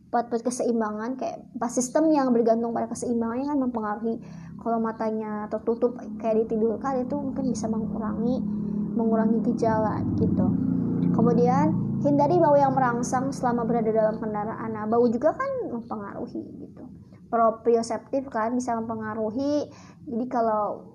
empat 0.09 0.29
poin 0.29 0.43
keseimbangan 0.45 1.17
kayak 1.17 1.43
empat 1.59 1.71
sistem 1.73 2.13
yang 2.13 2.31
bergantung 2.31 2.71
pada 2.71 2.89
keseimbangannya 2.89 3.47
kan 3.51 3.59
mempengaruhi. 3.59 4.17
Kalau 4.63 4.79
matanya 4.79 5.51
tertutup 5.51 5.99
kayak 6.23 6.47
ditidurkan 6.47 7.03
itu 7.03 7.19
mungkin 7.19 7.51
bisa 7.51 7.67
mengurangi 7.67 8.39
mengurangi 8.95 9.39
gejala 9.53 10.05
gitu. 10.21 10.47
Kemudian 11.13 11.99
hindari 12.05 12.39
bau 12.39 12.55
yang 12.55 12.77
merangsang 12.77 13.35
selama 13.35 13.67
berada 13.67 13.91
dalam 13.91 14.23
kendaraan. 14.23 14.71
Nah 14.71 14.85
bau 14.87 15.09
juga 15.11 15.35
kan 15.35 15.51
mempengaruhi 15.67 16.43
gitu 16.63 17.02
proprioseptif 17.33 18.29
kan 18.29 18.53
bisa 18.53 18.77
mempengaruhi. 18.77 19.73
Jadi 20.05 20.27
kalau 20.29 20.93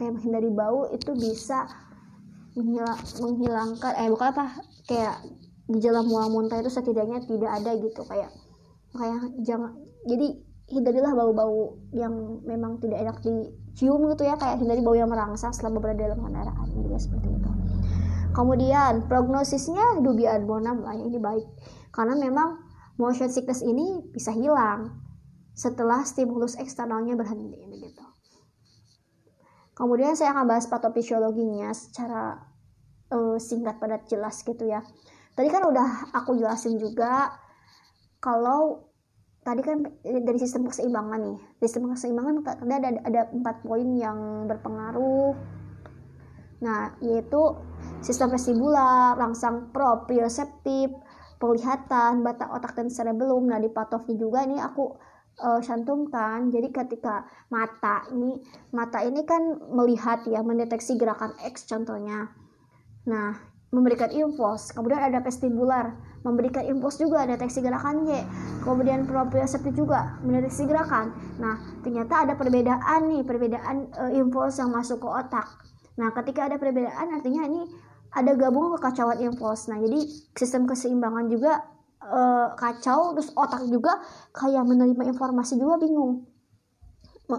kayak 0.00 0.16
menghindari 0.16 0.48
bau 0.48 0.88
itu 0.88 1.12
bisa 1.12 1.68
menghilang, 2.56 2.96
menghilangkan 3.20 3.92
eh 4.00 4.08
bukan 4.08 4.28
apa 4.32 4.44
kayak 4.88 5.20
gejala 5.68 6.00
mual 6.00 6.32
muntah 6.32 6.64
itu 6.64 6.72
setidaknya 6.72 7.20
tidak 7.28 7.52
ada 7.60 7.76
gitu. 7.76 8.00
Kayak 8.08 8.32
kayak 8.96 9.20
jangan 9.44 9.76
jadi 10.08 10.40
hindarilah 10.72 11.12
bau-bau 11.12 11.76
yang 11.92 12.40
memang 12.48 12.80
tidak 12.80 13.04
enak 13.04 13.16
dicium 13.20 14.08
gitu 14.16 14.24
ya. 14.24 14.40
Kayak 14.40 14.64
hindari 14.64 14.80
bau 14.80 14.96
yang 14.96 15.12
merangsang 15.12 15.52
selama 15.52 15.84
berada 15.84 16.00
dalam 16.00 16.24
kendaraan 16.24 16.68
juga 16.72 16.96
seperti 16.96 17.28
itu. 17.28 17.50
Kemudian 18.32 19.04
prognosisnya 19.04 20.00
dubian 20.00 20.48
bonam 20.48 20.80
lah 20.80 20.96
ini 20.96 21.20
baik. 21.20 21.44
Karena 21.92 22.16
memang 22.16 22.64
motion 22.96 23.28
sickness 23.28 23.60
ini 23.60 24.00
bisa 24.14 24.32
hilang 24.32 25.07
setelah 25.58 26.06
stimulus 26.06 26.54
eksternalnya 26.54 27.18
berhenti 27.18 27.58
begitu. 27.66 28.06
Kemudian 29.74 30.14
saya 30.14 30.30
akan 30.30 30.46
bahas 30.46 30.70
patofisiologinya 30.70 31.74
secara 31.74 32.38
uh, 33.10 33.38
singkat 33.42 33.82
padat 33.82 34.06
jelas 34.06 34.38
gitu 34.46 34.62
ya. 34.62 34.86
Tadi 35.34 35.50
kan 35.50 35.66
udah 35.66 36.14
aku 36.14 36.38
jelasin 36.38 36.78
juga 36.78 37.34
kalau 38.22 38.86
tadi 39.42 39.62
kan 39.62 39.82
dari 40.02 40.38
sistem 40.38 40.70
keseimbangan 40.70 41.20
nih. 41.26 41.38
Sistem 41.62 41.90
keseimbangan 41.90 42.42
ada 42.62 42.74
ada 42.78 42.88
ada 43.02 43.22
empat 43.34 43.66
poin 43.66 43.86
yang 43.98 44.46
berpengaruh. 44.46 45.34
Nah, 46.58 46.98
yaitu 46.98 47.54
sistem 48.02 48.34
vestibular, 48.34 49.14
rangsang 49.14 49.70
proprioseptif, 49.70 50.90
penglihatan, 51.38 52.26
batang 52.26 52.50
otak 52.50 52.74
dan 52.74 52.90
cerebellum. 52.90 53.46
Nah, 53.46 53.62
di 53.62 53.70
patofi 53.70 54.18
juga 54.18 54.42
ini 54.42 54.58
aku 54.58 54.98
uh, 55.42 55.60
cantumkan. 55.62 56.50
Jadi 56.50 56.68
ketika 56.74 57.26
mata 57.50 58.06
ini 58.12 58.38
mata 58.74 59.02
ini 59.02 59.22
kan 59.24 59.40
melihat 59.72 60.26
ya 60.26 60.42
mendeteksi 60.42 60.98
gerakan 60.98 61.34
X 61.46 61.66
contohnya. 61.66 62.30
Nah, 63.08 63.34
memberikan 63.72 64.08
impuls. 64.12 64.72
Kemudian 64.72 65.00
ada 65.00 65.20
vestibular, 65.20 65.96
memberikan 66.24 66.64
impuls 66.64 66.96
juga 66.96 67.24
deteksi 67.28 67.60
gerakan 67.60 68.08
Y. 68.08 68.24
Kemudian 68.64 69.04
proprioceptif 69.04 69.76
juga 69.76 70.20
mendeteksi 70.24 70.64
gerakan. 70.64 71.12
Nah, 71.40 71.56
ternyata 71.84 72.28
ada 72.28 72.34
perbedaan 72.36 73.00
nih, 73.08 73.22
perbedaan 73.24 73.88
uh, 73.96 74.12
impuls 74.12 74.56
yang 74.56 74.72
masuk 74.72 75.00
ke 75.04 75.08
otak. 75.08 75.46
Nah, 76.00 76.12
ketika 76.14 76.48
ada 76.48 76.56
perbedaan 76.56 77.12
artinya 77.12 77.44
ini 77.48 77.68
ada 78.08 78.32
gabungan 78.32 78.80
kekacauan 78.80 79.20
impuls. 79.20 79.68
Nah, 79.68 79.76
jadi 79.84 80.00
sistem 80.32 80.64
keseimbangan 80.64 81.28
juga 81.28 81.60
uh, 82.02 82.54
kacau 82.54 83.14
terus 83.16 83.30
otak 83.34 83.64
juga 83.66 83.98
kayak 84.34 84.64
menerima 84.66 85.14
informasi 85.14 85.58
juga 85.58 85.80
bingung 85.80 86.26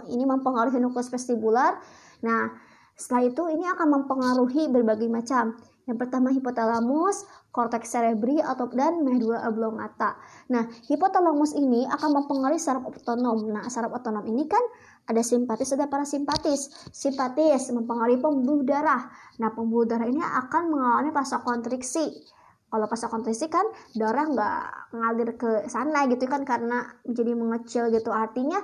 ini 0.10 0.24
mempengaruhi 0.26 0.78
nukleus 0.78 1.10
vestibular 1.10 1.80
nah 2.22 2.52
setelah 3.00 3.32
itu 3.32 3.44
ini 3.48 3.64
akan 3.64 3.88
mempengaruhi 4.04 4.68
berbagai 4.68 5.08
macam 5.08 5.56
yang 5.90 5.98
pertama 5.98 6.30
hipotalamus, 6.30 7.26
korteks 7.50 7.98
cerebri 7.98 8.38
atau 8.38 8.70
dan 8.70 9.02
medula 9.02 9.42
oblongata. 9.50 10.22
Nah, 10.54 10.70
hipotalamus 10.86 11.58
ini 11.58 11.82
akan 11.90 12.14
mempengaruhi 12.14 12.62
saraf 12.62 12.86
otonom. 12.86 13.50
Nah, 13.50 13.66
saraf 13.74 13.98
otonom 13.98 14.22
ini 14.30 14.46
kan 14.46 14.62
ada 15.10 15.26
simpatis 15.26 15.74
ada 15.74 15.90
parasimpatis. 15.90 16.94
Simpatis 16.94 17.74
mempengaruhi 17.74 18.22
pembuluh 18.22 18.62
darah. 18.62 19.10
Nah, 19.42 19.50
pembuluh 19.50 19.90
darah 19.90 20.06
ini 20.06 20.22
akan 20.22 20.70
mengalami 20.70 21.10
vasokonstriksi 21.10 22.38
kalau 22.70 22.86
pas 22.86 23.02
kontrasi 23.10 23.50
kan 23.50 23.66
darah 23.98 24.30
nggak 24.30 24.62
ngalir 24.94 25.30
ke 25.36 25.66
sana 25.66 26.06
gitu 26.06 26.30
kan 26.30 26.46
karena 26.46 26.86
jadi 27.06 27.34
mengecil 27.34 27.90
gitu. 27.90 28.14
Artinya 28.14 28.62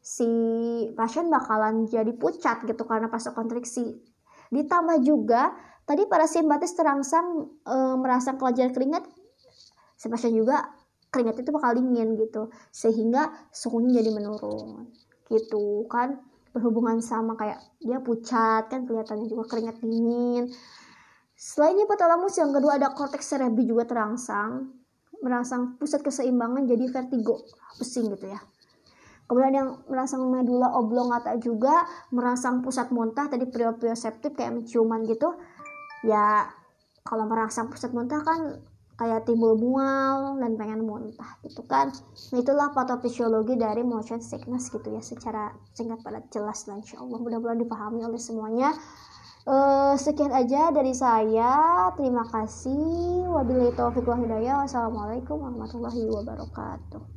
si 0.00 0.28
pasien 0.96 1.28
bakalan 1.28 1.84
jadi 1.88 2.12
pucat 2.16 2.64
gitu 2.64 2.84
karena 2.84 3.08
pas 3.08 3.24
kontriksi 3.32 4.00
ditambah 4.52 5.00
juga 5.04 5.52
tadi 5.88 6.04
para 6.08 6.28
simpatis 6.28 6.76
terangsang 6.76 7.56
e, 7.64 7.76
merasa 7.96 8.36
kelenjar 8.36 8.72
keringat 8.72 9.04
si 9.96 10.08
pasien 10.08 10.36
juga 10.36 10.72
keringat 11.12 11.44
itu 11.44 11.50
bakal 11.52 11.76
dingin 11.76 12.16
gitu. 12.16 12.48
Sehingga 12.72 13.28
suhunya 13.52 14.00
jadi 14.00 14.10
menurun 14.12 14.88
gitu 15.28 15.84
kan. 15.92 16.20
Berhubungan 16.54 17.02
sama 17.02 17.34
kayak 17.34 17.58
dia 17.82 17.98
pucat 17.98 18.70
kan 18.70 18.86
kelihatannya 18.86 19.26
juga 19.26 19.44
keringat 19.50 19.82
dingin 19.82 20.54
Selain 21.34 21.74
hipotalamus 21.74 22.38
yang 22.38 22.54
kedua 22.54 22.78
ada 22.78 22.94
korteks 22.94 23.34
cerebri 23.34 23.66
juga 23.66 23.84
terangsang, 23.90 24.70
merangsang 25.18 25.76
pusat 25.82 26.00
keseimbangan 26.06 26.66
jadi 26.66 26.86
vertigo, 26.90 27.42
pusing 27.78 28.10
gitu 28.14 28.30
ya. 28.30 28.40
Kemudian 29.24 29.54
yang 29.56 29.70
merangsang 29.88 30.20
medula 30.28 30.68
oblongata 30.76 31.34
juga 31.40 31.88
merangsang 32.12 32.60
pusat 32.60 32.92
muntah 32.92 33.26
tadi 33.26 33.48
proprioceptif 33.48 34.36
kayak 34.36 34.62
menciuman 34.62 35.00
gitu. 35.08 35.32
Ya 36.04 36.52
kalau 37.02 37.24
merangsang 37.24 37.72
pusat 37.72 37.96
muntah 37.96 38.20
kan 38.20 38.60
kayak 38.94 39.26
timbul 39.26 39.58
mual 39.58 40.38
dan 40.38 40.54
pengen 40.54 40.86
muntah 40.86 41.40
gitu 41.42 41.64
kan. 41.64 41.90
Nah 42.30 42.38
itulah 42.38 42.70
patofisiologi 42.76 43.58
dari 43.58 43.82
motion 43.82 44.20
sickness 44.22 44.70
gitu 44.70 44.92
ya 44.92 45.02
secara 45.02 45.50
singkat 45.74 46.04
padat 46.04 46.30
jelas 46.30 46.62
dan 46.68 46.84
insya 46.84 47.02
Allah 47.02 47.18
mudah-mudahan 47.18 47.58
dipahami 47.58 48.06
oleh 48.06 48.20
semuanya. 48.20 48.70
Uh, 49.44 49.92
sekian 50.00 50.32
aja 50.32 50.72
dari 50.72 50.96
saya. 50.96 51.52
Terima 52.00 52.24
kasih. 52.24 53.28
Wabillahi 53.28 53.76
taufiq 53.76 54.08
wa 54.08 54.16
hidayah. 54.16 54.64
Wassalamualaikum 54.64 55.36
warahmatullahi 55.36 56.08
wabarakatuh. 56.08 57.13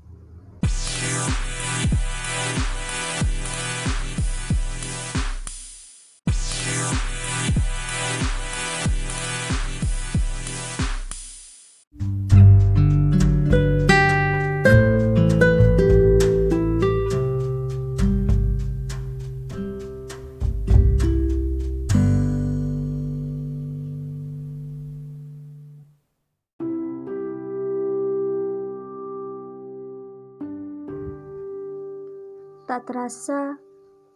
Terasa, 32.88 33.60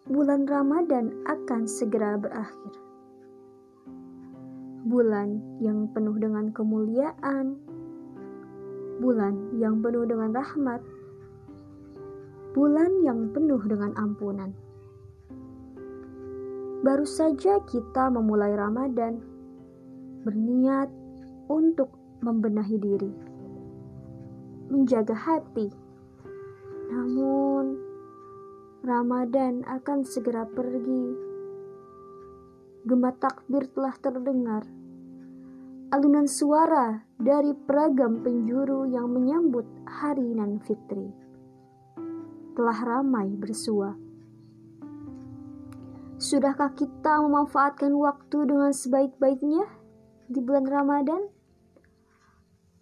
bulan 0.07 0.47
Ramadan 0.47 1.11
akan 1.27 1.67
segera 1.67 2.15
berakhir. 2.15 2.71
Bulan 4.87 5.59
yang 5.59 5.91
penuh 5.91 6.15
dengan 6.15 6.55
kemuliaan, 6.55 7.59
bulan 9.03 9.59
yang 9.59 9.83
penuh 9.83 10.07
dengan 10.07 10.31
rahmat, 10.31 10.79
bulan 12.55 13.03
yang 13.03 13.35
penuh 13.35 13.59
dengan 13.67 13.91
ampunan. 13.99 14.55
Baru 16.81 17.03
saja 17.03 17.59
kita 17.67 18.07
memulai 18.07 18.55
Ramadan, 18.55 19.19
berniat 20.23 20.87
untuk 21.51 21.91
membenahi 22.23 22.79
diri, 22.79 23.11
menjaga 24.71 25.13
hati. 25.13 25.67
Namun, 26.87 27.90
Ramadan 28.81 29.61
akan 29.69 30.01
segera 30.01 30.41
pergi. 30.41 31.13
Gema 32.81 33.13
takbir 33.13 33.69
telah 33.69 33.93
terdengar. 34.01 34.65
Alunan 35.93 36.25
suara 36.25 37.05
dari 37.13 37.53
peragam 37.53 38.25
penjuru 38.25 38.89
yang 38.89 39.05
menyambut 39.13 39.69
hari 39.85 40.33
nan 40.33 40.57
fitri 40.65 41.13
telah 42.57 42.81
ramai 42.81 43.29
bersua. 43.37 43.93
Sudahkah 46.17 46.73
kita 46.73 47.21
memanfaatkan 47.21 47.93
waktu 47.93 48.49
dengan 48.49 48.73
sebaik-baiknya 48.73 49.61
di 50.25 50.41
bulan 50.41 50.65
Ramadan? 50.65 51.29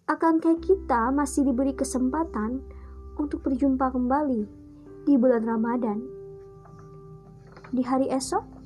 Akankah 0.08 0.56
kita 0.64 1.12
masih 1.12 1.44
diberi 1.44 1.76
kesempatan 1.76 2.64
untuk 3.20 3.44
berjumpa 3.44 3.92
kembali 3.92 4.59
di 5.08 5.14
bulan 5.16 5.44
Ramadan. 5.44 5.98
Di 7.70 7.82
hari 7.86 8.10
esok, 8.10 8.59